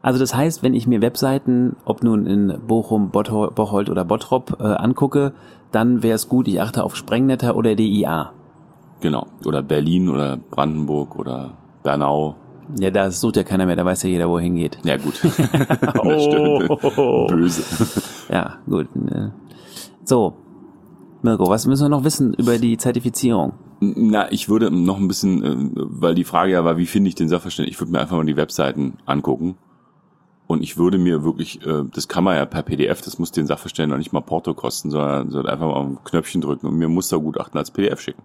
Also 0.03 0.19
das 0.19 0.35
heißt, 0.35 0.61
wenn 0.61 0.75
ich 0.75 0.85
mir 0.85 1.01
Webseiten, 1.01 1.75
ob 1.83 2.03
nun 2.03 2.27
in 2.27 2.59
Bochum, 2.67 3.09
Bocholt 3.09 3.89
oder 3.89 4.05
Bottrop 4.05 4.57
äh, 4.59 4.63
angucke, 4.63 5.33
dann 5.71 6.03
wäre 6.03 6.15
es 6.15 6.29
gut, 6.29 6.47
ich 6.47 6.61
achte 6.61 6.83
auf 6.83 6.95
Sprengnetter 6.95 7.55
oder 7.55 7.75
DIA. 7.75 8.33
Genau. 9.01 9.25
Oder 9.45 9.63
Berlin 9.63 10.09
oder 10.09 10.37
Brandenburg 10.37 11.17
oder 11.17 11.57
Bernau 11.81 12.35
ja, 12.79 12.91
da 12.91 13.11
sucht 13.11 13.37
ja 13.37 13.43
keiner 13.43 13.65
mehr, 13.65 13.75
da 13.75 13.85
weiß 13.85 14.03
ja 14.03 14.09
jeder, 14.09 14.29
wohin 14.29 14.55
geht. 14.55 14.77
Ja, 14.83 14.97
gut. 14.97 15.21
oh. 16.97 17.27
Böse. 17.27 17.63
Ja, 18.29 18.57
gut. 18.65 18.93
Ne. 18.93 19.33
So, 20.03 20.33
Mirko, 21.21 21.49
was 21.49 21.65
müssen 21.65 21.85
wir 21.85 21.89
noch 21.89 22.03
wissen 22.03 22.33
über 22.33 22.57
die 22.57 22.77
Zertifizierung? 22.77 23.53
Na, 23.79 24.31
ich 24.31 24.49
würde 24.49 24.69
noch 24.69 24.97
ein 24.97 25.07
bisschen, 25.07 25.43
äh, 25.43 25.55
weil 25.75 26.15
die 26.15 26.23
Frage 26.23 26.51
ja 26.51 26.65
war, 26.65 26.77
wie 26.77 26.87
finde 26.87 27.09
ich 27.09 27.15
den 27.15 27.29
Sachverständigen? 27.29 27.73
Ich 27.73 27.79
würde 27.79 27.91
mir 27.91 27.99
einfach 27.99 28.17
mal 28.17 28.25
die 28.25 28.35
Webseiten 28.35 28.97
angucken. 29.05 29.57
Und 30.47 30.63
ich 30.63 30.77
würde 30.77 30.97
mir 30.97 31.23
wirklich, 31.23 31.65
äh, 31.65 31.83
das 31.93 32.07
kann 32.07 32.23
man 32.23 32.37
ja 32.37 32.45
per 32.45 32.63
PDF, 32.63 33.01
das 33.01 33.19
muss 33.19 33.31
den 33.31 33.47
Sachverständigen 33.47 33.91
noch 33.91 33.97
nicht 33.97 34.13
mal 34.13 34.21
Porto 34.21 34.53
kosten, 34.53 34.89
sondern, 34.89 35.45
einfach 35.45 35.67
mal 35.67 35.81
ein 35.81 35.97
Knöpfchen 36.03 36.41
drücken 36.41 36.67
und 36.67 36.77
mir 36.77 36.87
Mustergutachten 36.87 37.57
als 37.57 37.71
PDF 37.71 37.99
schicken. 37.99 38.23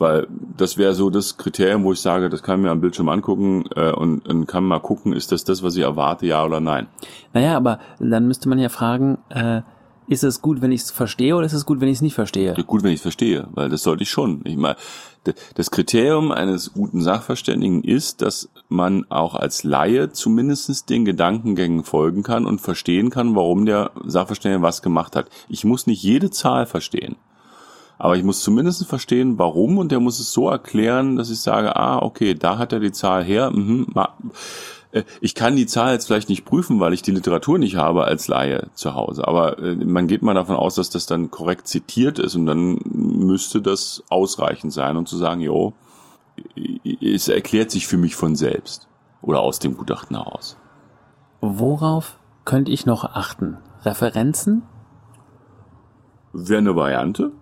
Weil 0.00 0.26
das 0.56 0.78
wäre 0.78 0.94
so 0.94 1.10
das 1.10 1.36
Kriterium, 1.36 1.84
wo 1.84 1.92
ich 1.92 2.00
sage, 2.00 2.30
das 2.30 2.42
kann 2.42 2.58
ich 2.58 2.64
mir 2.64 2.70
am 2.70 2.80
Bildschirm 2.80 3.10
angucken 3.10 3.66
äh, 3.76 3.92
und, 3.92 4.26
und 4.26 4.46
kann 4.46 4.64
mal 4.64 4.80
gucken, 4.80 5.12
ist 5.12 5.30
das 5.30 5.44
das, 5.44 5.62
was 5.62 5.76
ich 5.76 5.82
erwarte, 5.82 6.24
ja 6.24 6.42
oder 6.42 6.58
nein. 6.58 6.86
Naja, 7.34 7.54
aber 7.54 7.80
dann 7.98 8.26
müsste 8.26 8.48
man 8.48 8.58
ja 8.58 8.70
fragen, 8.70 9.18
äh, 9.28 9.60
ist 10.08 10.24
es 10.24 10.40
gut, 10.40 10.62
wenn 10.62 10.72
ich 10.72 10.80
es 10.80 10.90
verstehe 10.90 11.36
oder 11.36 11.44
ist 11.44 11.52
es 11.52 11.66
gut, 11.66 11.82
wenn 11.82 11.88
ich 11.88 11.96
es 11.96 12.02
nicht 12.02 12.14
verstehe? 12.14 12.54
Gut, 12.66 12.82
wenn 12.82 12.92
ich 12.92 12.96
es 12.96 13.02
verstehe, 13.02 13.46
weil 13.52 13.68
das 13.68 13.82
sollte 13.82 14.02
ich 14.02 14.10
schon. 14.10 14.40
Ich 14.44 14.56
meine, 14.56 14.76
das 15.54 15.70
Kriterium 15.70 16.32
eines 16.32 16.72
guten 16.72 17.02
Sachverständigen 17.02 17.84
ist, 17.84 18.22
dass 18.22 18.48
man 18.70 19.04
auch 19.10 19.34
als 19.34 19.64
Laie 19.64 20.10
zumindest 20.12 20.88
den 20.88 21.04
Gedankengängen 21.04 21.84
folgen 21.84 22.22
kann 22.22 22.46
und 22.46 22.62
verstehen 22.62 23.10
kann, 23.10 23.36
warum 23.36 23.66
der 23.66 23.90
Sachverständige 24.06 24.62
was 24.62 24.80
gemacht 24.80 25.14
hat. 25.14 25.28
Ich 25.50 25.64
muss 25.64 25.86
nicht 25.86 26.02
jede 26.02 26.30
Zahl 26.30 26.64
verstehen. 26.64 27.16
Aber 28.00 28.16
ich 28.16 28.24
muss 28.24 28.40
zumindest 28.40 28.86
verstehen, 28.86 29.38
warum 29.38 29.76
und 29.76 29.92
der 29.92 30.00
muss 30.00 30.20
es 30.20 30.32
so 30.32 30.48
erklären, 30.48 31.16
dass 31.16 31.28
ich 31.28 31.40
sage, 31.40 31.76
ah, 31.76 31.98
okay, 32.00 32.34
da 32.34 32.56
hat 32.56 32.72
er 32.72 32.80
die 32.80 32.92
Zahl 32.92 33.22
her. 33.22 33.50
Mhm, 33.50 33.88
äh, 34.92 35.02
ich 35.20 35.34
kann 35.34 35.54
die 35.54 35.66
Zahl 35.66 35.92
jetzt 35.92 36.06
vielleicht 36.06 36.30
nicht 36.30 36.46
prüfen, 36.46 36.80
weil 36.80 36.94
ich 36.94 37.02
die 37.02 37.10
Literatur 37.10 37.58
nicht 37.58 37.76
habe 37.76 38.04
als 38.04 38.26
Laie 38.26 38.70
zu 38.72 38.94
Hause. 38.94 39.28
Aber 39.28 39.58
äh, 39.58 39.74
man 39.74 40.06
geht 40.06 40.22
mal 40.22 40.32
davon 40.32 40.56
aus, 40.56 40.76
dass 40.76 40.88
das 40.88 41.04
dann 41.04 41.30
korrekt 41.30 41.68
zitiert 41.68 42.18
ist 42.18 42.36
und 42.36 42.46
dann 42.46 42.78
müsste 42.86 43.60
das 43.60 44.02
ausreichend 44.08 44.72
sein 44.72 44.96
und 44.96 45.06
zu 45.06 45.18
sagen, 45.18 45.42
jo, 45.42 45.74
es 47.02 47.28
erklärt 47.28 47.70
sich 47.70 47.86
für 47.86 47.98
mich 47.98 48.16
von 48.16 48.34
selbst 48.34 48.88
oder 49.20 49.40
aus 49.40 49.58
dem 49.58 49.76
Gutachten 49.76 50.16
heraus. 50.16 50.56
Worauf 51.42 52.18
könnte 52.46 52.70
ich 52.70 52.86
noch 52.86 53.04
achten? 53.04 53.58
Referenzen? 53.82 54.62
Wäre 56.32 56.60
eine 56.60 56.76
Variante. 56.76 57.32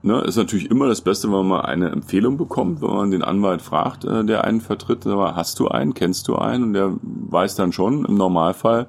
Ne, 0.00 0.20
ist 0.20 0.36
natürlich 0.36 0.70
immer 0.70 0.86
das 0.86 1.00
Beste, 1.00 1.26
wenn 1.26 1.38
man 1.38 1.48
mal 1.48 1.60
eine 1.62 1.90
Empfehlung 1.90 2.36
bekommt, 2.36 2.80
wenn 2.80 2.90
man 2.90 3.10
den 3.10 3.22
Anwalt 3.24 3.62
fragt, 3.62 4.04
äh, 4.04 4.24
der 4.24 4.44
einen 4.44 4.60
vertritt, 4.60 5.04
aber 5.08 5.34
hast 5.34 5.58
du 5.58 5.66
einen, 5.66 5.92
kennst 5.92 6.28
du 6.28 6.36
einen? 6.36 6.62
Und 6.62 6.72
der 6.74 6.92
weiß 7.02 7.56
dann 7.56 7.72
schon 7.72 8.04
im 8.04 8.14
Normalfall, 8.14 8.86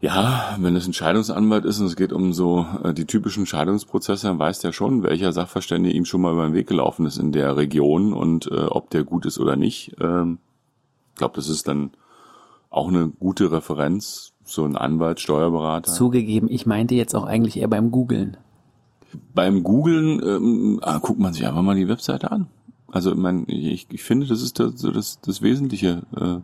ja, 0.00 0.56
wenn 0.60 0.76
es 0.76 0.86
ein 0.86 0.92
Scheidungsanwalt 0.92 1.64
ist 1.64 1.80
und 1.80 1.86
es 1.86 1.96
geht 1.96 2.12
um 2.12 2.32
so 2.32 2.64
äh, 2.84 2.94
die 2.94 3.06
typischen 3.06 3.44
Scheidungsprozesse, 3.44 4.28
dann 4.28 4.38
weiß 4.38 4.60
der 4.60 4.70
schon, 4.70 5.02
welcher 5.02 5.32
Sachverständige 5.32 5.96
ihm 5.96 6.04
schon 6.04 6.20
mal 6.20 6.32
über 6.32 6.44
den 6.44 6.54
Weg 6.54 6.68
gelaufen 6.68 7.04
ist 7.04 7.18
in 7.18 7.32
der 7.32 7.56
Region 7.56 8.12
und 8.12 8.46
äh, 8.46 8.66
ob 8.66 8.90
der 8.90 9.02
gut 9.02 9.26
ist 9.26 9.40
oder 9.40 9.56
nicht. 9.56 9.96
Ähm, 10.00 10.38
ich 11.10 11.18
glaube, 11.18 11.34
das 11.34 11.48
ist 11.48 11.66
dann 11.66 11.90
auch 12.70 12.86
eine 12.86 13.08
gute 13.08 13.50
Referenz, 13.50 14.32
so 14.44 14.64
ein 14.64 14.76
Anwalt, 14.76 15.18
Steuerberater. 15.18 15.90
Zugegeben, 15.90 16.48
ich 16.48 16.66
meinte 16.66 16.94
jetzt 16.94 17.16
auch 17.16 17.24
eigentlich 17.24 17.58
eher 17.58 17.68
beim 17.68 17.90
Googlen 17.90 18.36
beim 19.34 19.62
Googlen 19.62 20.22
ähm, 20.22 20.80
ah, 20.82 20.98
guckt 20.98 21.18
man 21.18 21.32
sich 21.32 21.46
einfach 21.46 21.62
mal 21.62 21.76
die 21.76 21.88
Webseite 21.88 22.30
an. 22.30 22.48
Also 22.88 23.14
man, 23.14 23.44
ich, 23.48 23.86
ich 23.90 24.02
finde, 24.02 24.26
das 24.26 24.42
ist 24.42 24.58
das, 24.58 24.74
das, 24.76 25.20
das 25.20 25.42
Wesentliche. 25.42 26.02
Äh, 26.16 26.38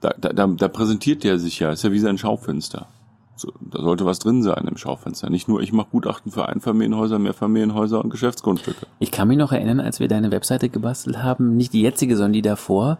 da, 0.00 0.10
da, 0.18 0.46
da 0.46 0.68
präsentiert 0.68 1.24
der 1.24 1.38
sich 1.38 1.58
ja, 1.58 1.70
ist 1.70 1.84
ja 1.84 1.92
wie 1.92 1.98
sein 1.98 2.18
Schaufenster. 2.18 2.88
So, 3.36 3.52
da 3.60 3.80
sollte 3.80 4.04
was 4.04 4.18
drin 4.18 4.42
sein 4.42 4.66
im 4.68 4.76
Schaufenster. 4.76 5.30
Nicht 5.30 5.48
nur, 5.48 5.62
ich 5.62 5.72
mache 5.72 5.88
Gutachten 5.92 6.30
für 6.30 6.48
Einfamilienhäuser, 6.48 7.18
Mehrfamilienhäuser 7.18 8.02
und 8.02 8.10
Geschäftsgrundstücke. 8.10 8.86
Ich 8.98 9.10
kann 9.10 9.28
mich 9.28 9.38
noch 9.38 9.52
erinnern, 9.52 9.80
als 9.80 9.98
wir 9.98 10.08
deine 10.08 10.30
Webseite 10.30 10.68
gebastelt 10.68 11.22
haben, 11.22 11.56
nicht 11.56 11.72
die 11.72 11.80
jetzige, 11.80 12.16
sondern 12.16 12.34
die 12.34 12.42
davor, 12.42 12.98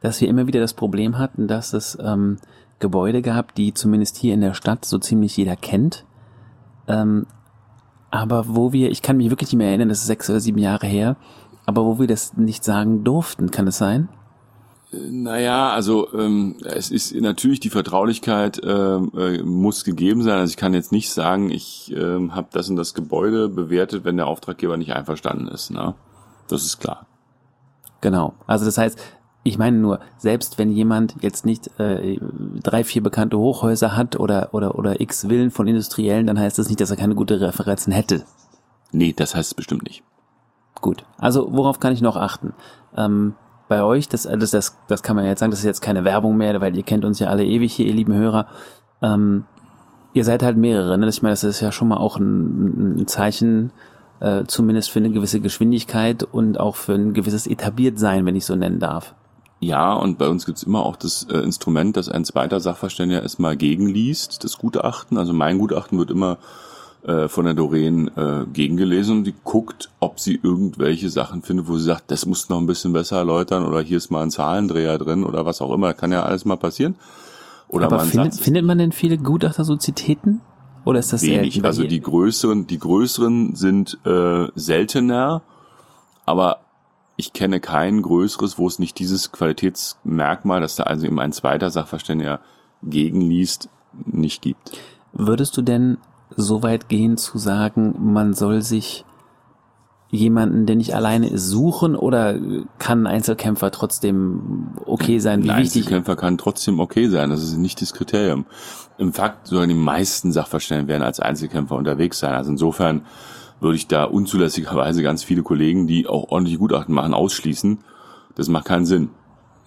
dass 0.00 0.20
wir 0.20 0.28
immer 0.28 0.48
wieder 0.48 0.60
das 0.60 0.74
Problem 0.74 1.18
hatten, 1.18 1.46
dass 1.46 1.72
es 1.72 1.96
ähm, 2.00 2.38
Gebäude 2.80 3.22
gab, 3.22 3.54
die 3.54 3.74
zumindest 3.74 4.16
hier 4.16 4.34
in 4.34 4.40
der 4.40 4.54
Stadt 4.54 4.84
so 4.84 4.98
ziemlich 4.98 5.36
jeder 5.36 5.56
kennt, 5.56 6.04
ähm, 6.88 7.26
aber 8.10 8.44
wo 8.48 8.72
wir, 8.72 8.90
ich 8.90 9.02
kann 9.02 9.16
mich 9.16 9.30
wirklich 9.30 9.50
nicht 9.50 9.58
mehr 9.58 9.68
erinnern, 9.68 9.88
das 9.88 10.00
ist 10.00 10.06
sechs 10.06 10.30
oder 10.30 10.40
sieben 10.40 10.58
Jahre 10.58 10.86
her, 10.86 11.16
aber 11.66 11.84
wo 11.84 11.98
wir 11.98 12.06
das 12.06 12.36
nicht 12.36 12.64
sagen 12.64 13.04
durften, 13.04 13.50
kann 13.50 13.66
es 13.66 13.78
sein? 13.78 14.08
Naja, 14.92 15.70
also 15.70 16.12
ähm, 16.14 16.56
es 16.64 16.90
ist 16.90 17.14
natürlich 17.14 17.60
die 17.60 17.70
Vertraulichkeit 17.70 18.62
äh, 18.62 18.96
äh, 18.96 19.42
muss 19.42 19.84
gegeben 19.84 20.22
sein. 20.22 20.38
Also 20.38 20.50
ich 20.52 20.56
kann 20.56 20.74
jetzt 20.74 20.92
nicht 20.92 21.10
sagen, 21.10 21.50
ich 21.50 21.92
äh, 21.92 22.28
habe 22.30 22.48
das 22.52 22.70
und 22.70 22.76
das 22.76 22.94
Gebäude 22.94 23.48
bewertet, 23.48 24.04
wenn 24.04 24.16
der 24.16 24.28
Auftraggeber 24.28 24.76
nicht 24.76 24.94
einverstanden 24.94 25.48
ist. 25.48 25.70
Ne? 25.70 25.94
Das 26.48 26.64
ist 26.64 26.78
klar. 26.78 27.06
Genau. 28.00 28.34
Also 28.46 28.64
das 28.64 28.78
heißt, 28.78 28.98
ich 29.46 29.58
meine 29.58 29.76
nur, 29.76 30.00
selbst 30.18 30.58
wenn 30.58 30.70
jemand 30.70 31.16
jetzt 31.20 31.46
nicht 31.46 31.70
äh, 31.78 32.18
drei, 32.62 32.84
vier 32.84 33.02
bekannte 33.02 33.38
Hochhäuser 33.38 33.96
hat 33.96 34.18
oder, 34.18 34.48
oder, 34.52 34.76
oder 34.76 35.00
x 35.00 35.26
Villen 35.28 35.50
von 35.50 35.68
Industriellen, 35.68 36.26
dann 36.26 36.38
heißt 36.38 36.58
das 36.58 36.68
nicht, 36.68 36.80
dass 36.80 36.90
er 36.90 36.96
keine 36.96 37.14
gute 37.14 37.40
Referenzen 37.40 37.92
hätte. 37.92 38.24
Nee, 38.92 39.12
das 39.12 39.34
heißt 39.34 39.50
es 39.50 39.54
bestimmt 39.54 39.84
nicht. 39.84 40.02
Gut. 40.80 41.04
Also 41.18 41.48
worauf 41.52 41.80
kann 41.80 41.92
ich 41.92 42.02
noch 42.02 42.16
achten? 42.16 42.54
Ähm, 42.96 43.34
bei 43.68 43.82
euch, 43.82 44.08
das, 44.08 44.24
das, 44.24 44.50
das, 44.50 44.78
das 44.88 45.02
kann 45.02 45.16
man 45.16 45.24
jetzt 45.24 45.40
sagen, 45.40 45.50
das 45.50 45.60
ist 45.60 45.66
jetzt 45.66 45.80
keine 45.80 46.04
Werbung 46.04 46.36
mehr, 46.36 46.60
weil 46.60 46.76
ihr 46.76 46.82
kennt 46.82 47.04
uns 47.04 47.18
ja 47.18 47.28
alle 47.28 47.44
ewig 47.44 47.72
hier, 47.74 47.86
ihr 47.86 47.94
lieben 47.94 48.14
Hörer. 48.14 48.46
Ähm, 49.02 49.44
ihr 50.12 50.24
seid 50.24 50.42
halt 50.42 50.56
mehrere, 50.56 50.98
ne? 50.98 51.08
Ich 51.08 51.22
meine, 51.22 51.32
das 51.32 51.44
ist 51.44 51.60
ja 51.60 51.72
schon 51.72 51.88
mal 51.88 51.96
auch 51.96 52.18
ein, 52.18 53.00
ein 53.00 53.06
Zeichen, 53.06 53.72
äh, 54.20 54.44
zumindest 54.46 54.90
für 54.90 54.98
eine 54.98 55.10
gewisse 55.10 55.40
Geschwindigkeit 55.40 56.22
und 56.22 56.58
auch 56.58 56.76
für 56.76 56.94
ein 56.94 57.12
gewisses 57.12 57.46
Etabliertsein, 57.46 58.24
wenn 58.24 58.36
ich 58.36 58.46
so 58.46 58.56
nennen 58.56 58.78
darf. 58.78 59.14
Ja, 59.60 59.94
und 59.94 60.18
bei 60.18 60.28
uns 60.28 60.44
gibt's 60.44 60.62
immer 60.62 60.84
auch 60.84 60.96
das 60.96 61.24
äh, 61.30 61.38
Instrument, 61.38 61.96
dass 61.96 62.08
ein 62.08 62.24
zweiter 62.24 62.60
Sachverständiger 62.60 63.22
erstmal 63.22 63.56
gegenliest, 63.56 64.44
das 64.44 64.58
Gutachten. 64.58 65.16
Also 65.16 65.32
mein 65.32 65.58
Gutachten 65.58 65.98
wird 65.98 66.10
immer 66.10 66.38
äh, 67.06 67.28
von 67.28 67.46
der 67.46 67.54
Doreen 67.54 68.10
äh, 68.16 68.44
gegengelesen 68.52 69.18
und 69.18 69.24
die 69.24 69.34
guckt, 69.44 69.90
ob 69.98 70.20
sie 70.20 70.38
irgendwelche 70.42 71.08
Sachen 71.08 71.42
findet, 71.42 71.68
wo 71.68 71.78
sie 71.78 71.84
sagt, 71.84 72.10
das 72.10 72.26
muss 72.26 72.48
noch 72.48 72.58
ein 72.58 72.66
bisschen 72.66 72.92
besser 72.92 73.16
erläutern 73.16 73.64
oder 73.64 73.80
hier 73.80 73.96
ist 73.96 74.10
mal 74.10 74.22
ein 74.22 74.30
Zahlendreher 74.30 74.98
drin 74.98 75.24
oder 75.24 75.46
was 75.46 75.62
auch 75.62 75.72
immer. 75.72 75.94
Kann 75.94 76.12
ja 76.12 76.22
alles 76.22 76.44
mal 76.44 76.56
passieren. 76.56 76.96
Oder 77.68 77.86
Aber 77.86 78.00
findet, 78.00 78.34
findet 78.34 78.64
man 78.64 78.78
denn 78.78 78.92
viele 78.92 79.18
Gutachtersozietäten? 79.18 80.40
Oder 80.84 81.00
ist 81.00 81.12
das 81.12 81.22
wenig. 81.22 81.64
Also 81.64 81.82
die 81.84 82.00
größeren, 82.00 82.66
die 82.66 82.78
größeren 82.78 83.56
sind 83.56 83.98
äh, 84.04 84.46
seltener, 84.54 85.42
aber 86.24 86.60
ich 87.16 87.32
kenne 87.32 87.60
kein 87.60 88.02
größeres, 88.02 88.58
wo 88.58 88.66
es 88.66 88.78
nicht 88.78 88.98
dieses 88.98 89.32
Qualitätsmerkmal, 89.32 90.60
dass 90.60 90.76
da 90.76 90.84
also 90.84 91.06
eben 91.06 91.18
ein 91.18 91.32
zweiter 91.32 91.70
Sachverständiger 91.70 92.40
gegenliest, 92.82 93.68
nicht 94.04 94.42
gibt. 94.42 94.78
Würdest 95.12 95.56
du 95.56 95.62
denn 95.62 95.98
so 96.36 96.62
weit 96.62 96.88
gehen 96.88 97.16
zu 97.16 97.38
sagen, 97.38 97.94
man 98.12 98.34
soll 98.34 98.60
sich 98.60 99.04
jemanden, 100.10 100.66
der 100.66 100.76
nicht 100.76 100.94
alleine 100.94 101.28
ist, 101.28 101.48
suchen 101.48 101.96
oder 101.96 102.38
kann 102.78 103.06
ein 103.06 103.14
Einzelkämpfer 103.14 103.70
trotzdem 103.70 104.68
okay 104.84 105.18
sein? 105.18 105.42
Wie 105.42 105.50
ein 105.50 105.56
Einzelkämpfer 105.56 106.16
kann 106.16 106.38
trotzdem 106.38 106.80
okay 106.80 107.08
sein. 107.08 107.30
Das 107.30 107.42
ist 107.42 107.56
nicht 107.56 107.80
das 107.80 107.92
Kriterium. 107.92 108.46
Im 108.98 109.12
Fakt 109.12 109.46
sollen 109.48 109.68
die 109.68 109.74
meisten 109.74 110.32
Sachverständigen 110.32 110.88
werden 110.88 111.02
als 111.02 111.18
Einzelkämpfer 111.18 111.76
unterwegs 111.76 112.18
sein. 112.18 112.34
Also 112.34 112.50
insofern 112.50 113.02
würde 113.60 113.76
ich 113.76 113.86
da 113.86 114.04
unzulässigerweise 114.04 115.02
ganz 115.02 115.24
viele 115.24 115.42
Kollegen, 115.42 115.86
die 115.86 116.06
auch 116.06 116.30
ordentliche 116.30 116.58
Gutachten 116.58 116.94
machen, 116.94 117.14
ausschließen. 117.14 117.78
Das 118.34 118.48
macht 118.48 118.66
keinen 118.66 118.86
Sinn. 118.86 119.10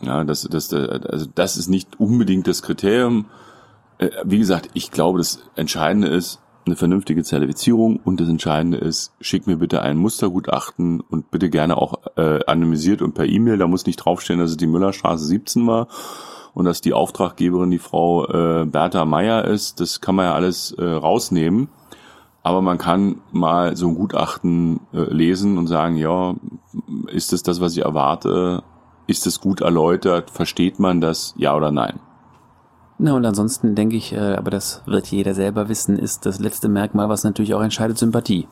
Ja, 0.02 0.23
das, 0.23 0.43
das, 0.43 0.73
also 0.73 1.25
das 1.34 1.58
ist 1.58 1.67
nicht 1.67 1.99
unbedingt 1.99 2.47
das 2.47 2.62
Kriterium. 2.62 3.25
Äh, 3.97 4.10
wie 4.23 4.38
gesagt, 4.38 4.69
ich 4.73 4.91
glaube, 4.91 5.17
das 5.17 5.39
Entscheidende 5.56 6.08
ist 6.08 6.39
eine 6.65 6.75
vernünftige 6.75 7.23
Zertifizierung 7.23 7.97
und 7.97 8.21
das 8.21 8.30
Entscheidende 8.30 8.78
ist, 8.78 9.13
schick 9.19 9.47
mir 9.47 9.58
bitte 9.58 9.82
ein 9.82 9.97
Mustergutachten 9.97 11.02
und 11.02 11.32
bitte 11.32 11.49
gerne 11.49 11.78
auch 11.78 11.95
äh, 12.15 12.39
anonymisiert 12.45 13.02
und 13.02 13.13
per 13.13 13.25
E-Mail. 13.25 13.58
Da 13.58 13.67
muss 13.67 13.86
nicht 13.86 13.97
draufstehen, 13.97 14.39
dass 14.39 14.52
es 14.52 14.58
die 14.58 14.67
Müllerstraße 14.67 15.25
17 15.25 15.65
war 15.67 15.88
und 16.54 16.65
dass 16.65 16.82
die 16.82 16.93
Auftraggeberin 16.93 17.71
die 17.71 17.80
Frau 17.80 18.25
äh, 18.28 18.65
Bertha 18.65 19.06
Meyer 19.06 19.45
ist. 19.45 19.80
Das 19.80 19.99
kann 19.99 20.15
man 20.15 20.25
ja 20.25 20.34
alles 20.34 20.71
äh, 20.73 20.84
rausnehmen. 20.84 21.69
Aber 22.41 22.62
man 22.62 22.78
kann 22.78 23.21
mal 23.32 23.75
so 23.75 23.88
ein 23.88 23.95
Gutachten 23.95 24.80
äh, 24.93 25.02
lesen 25.13 25.58
und 25.58 25.67
sagen, 25.67 25.97
ja, 25.97 26.36
ist 27.08 27.34
es 27.34 27.43
das, 27.43 27.60
was 27.60 27.75
ich 27.75 27.84
erwarte? 27.84 28.63
Ist 29.08 29.28
es 29.28 29.41
gut 29.41 29.62
erläutert? 29.62 30.30
Versteht 30.30 30.80
man 30.80 31.02
das? 31.02 31.34
Ja 31.38 31.56
oder 31.56 31.71
nein? 31.71 31.99
Na 32.97 33.13
und 33.13 33.25
ansonsten 33.25 33.75
denke 33.75 33.95
ich, 33.95 34.13
äh, 34.13 34.36
aber 34.36 34.52
das 34.52 34.84
wird 34.86 35.08
jeder 35.08 35.34
selber 35.34 35.69
wissen, 35.69 35.97
ist 35.97 36.25
das 36.25 36.39
letzte 36.39 36.69
Merkmal, 36.69 37.10
was 37.10 37.23
natürlich 37.23 37.54
auch 37.54 37.62
entscheidet, 37.62 37.97
Sympathie. 37.97 38.47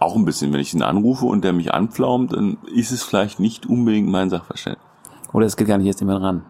Auch 0.00 0.16
ein 0.16 0.24
bisschen, 0.24 0.52
wenn 0.52 0.60
ich 0.60 0.74
ihn 0.74 0.82
anrufe 0.82 1.26
und 1.26 1.44
der 1.44 1.52
mich 1.52 1.72
anpflaumt, 1.72 2.32
dann 2.32 2.58
ist 2.74 2.92
es 2.92 3.02
vielleicht 3.02 3.38
nicht 3.40 3.66
unbedingt 3.66 4.08
mein 4.08 4.30
Sachverständnis. 4.30 4.84
Oder 5.32 5.46
es 5.46 5.56
geht 5.56 5.68
gar 5.68 5.78
nicht 5.78 5.86
jetzt 5.86 6.00
jemand 6.00 6.22
ran. 6.22 6.44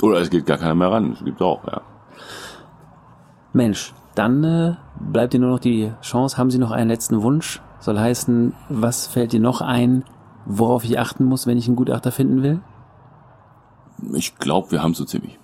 Oder 0.00 0.20
es 0.20 0.30
geht 0.30 0.46
gar 0.46 0.58
keiner 0.58 0.74
mehr 0.74 0.92
ran. 0.92 1.12
Es 1.12 1.24
gibt 1.24 1.42
auch, 1.42 1.64
ja. 1.66 1.80
Mensch, 3.52 3.92
dann 4.14 4.44
äh, 4.44 4.74
bleibt 4.98 5.32
dir 5.32 5.40
nur 5.40 5.50
noch 5.50 5.58
die 5.58 5.92
Chance. 6.02 6.38
Haben 6.38 6.50
Sie 6.50 6.58
noch 6.58 6.70
einen 6.70 6.90
letzten 6.90 7.22
Wunsch? 7.22 7.60
Soll 7.80 7.98
heißen, 7.98 8.54
was 8.68 9.06
fällt 9.06 9.32
dir 9.32 9.40
noch 9.40 9.60
ein, 9.60 10.04
worauf 10.46 10.84
ich 10.84 10.98
achten 10.98 11.24
muss, 11.24 11.46
wenn 11.46 11.58
ich 11.58 11.66
einen 11.66 11.76
Gutachter 11.76 12.12
finden 12.12 12.42
will? 12.42 12.60
Ich 14.14 14.36
glaube, 14.36 14.72
wir 14.72 14.82
haben 14.82 14.94
so 14.94 15.04
ziemlich. 15.04 15.38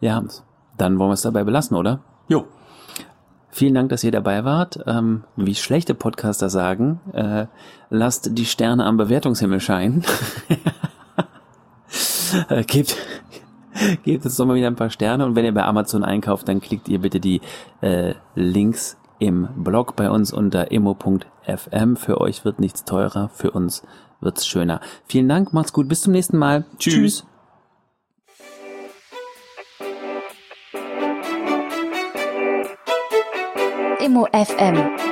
Wir 0.00 0.14
haben's. 0.14 0.44
Dann 0.76 0.98
wollen 0.98 1.10
wir 1.10 1.14
es 1.14 1.22
dabei 1.22 1.44
belassen, 1.44 1.76
oder? 1.76 2.00
Jo. 2.28 2.46
Vielen 3.48 3.74
Dank, 3.74 3.88
dass 3.88 4.04
ihr 4.04 4.12
dabei 4.12 4.44
wart. 4.44 4.80
Ähm, 4.86 5.24
wie 5.36 5.54
schlechte 5.54 5.94
Podcaster 5.94 6.50
sagen, 6.50 7.00
äh, 7.14 7.46
lasst 7.88 8.36
die 8.36 8.44
Sterne 8.44 8.84
am 8.84 8.98
Bewertungshimmel 8.98 9.60
scheinen. 9.60 10.04
äh, 12.50 12.64
gebt, 12.64 12.96
gebt 14.04 14.24
uns 14.24 14.36
doch 14.36 14.46
mal 14.46 14.56
wieder 14.56 14.66
ein 14.66 14.76
paar 14.76 14.90
Sterne 14.90 15.24
und 15.26 15.36
wenn 15.36 15.44
ihr 15.44 15.54
bei 15.54 15.64
Amazon 15.64 16.04
einkauft, 16.04 16.48
dann 16.48 16.60
klickt 16.60 16.88
ihr 16.88 17.00
bitte 17.00 17.20
die 17.20 17.40
äh, 17.80 18.14
Links 18.34 18.96
im 19.18 19.48
Blog 19.56 19.96
bei 19.96 20.10
uns 20.10 20.32
unter 20.32 20.70
immo.fm. 20.70 21.96
Für 21.96 22.20
euch 22.20 22.44
wird 22.44 22.60
nichts 22.60 22.84
teurer, 22.84 23.30
für 23.30 23.50
uns 23.50 23.82
wird's 24.20 24.46
schöner. 24.46 24.80
Vielen 25.06 25.28
Dank, 25.28 25.52
macht's 25.52 25.72
gut, 25.72 25.88
bis 25.88 26.02
zum 26.02 26.12
nächsten 26.12 26.38
Mal. 26.38 26.64
Tschüss. 26.78 26.94
Tschüss. 26.94 27.26
Immo 33.98 34.28
FM 34.32 35.05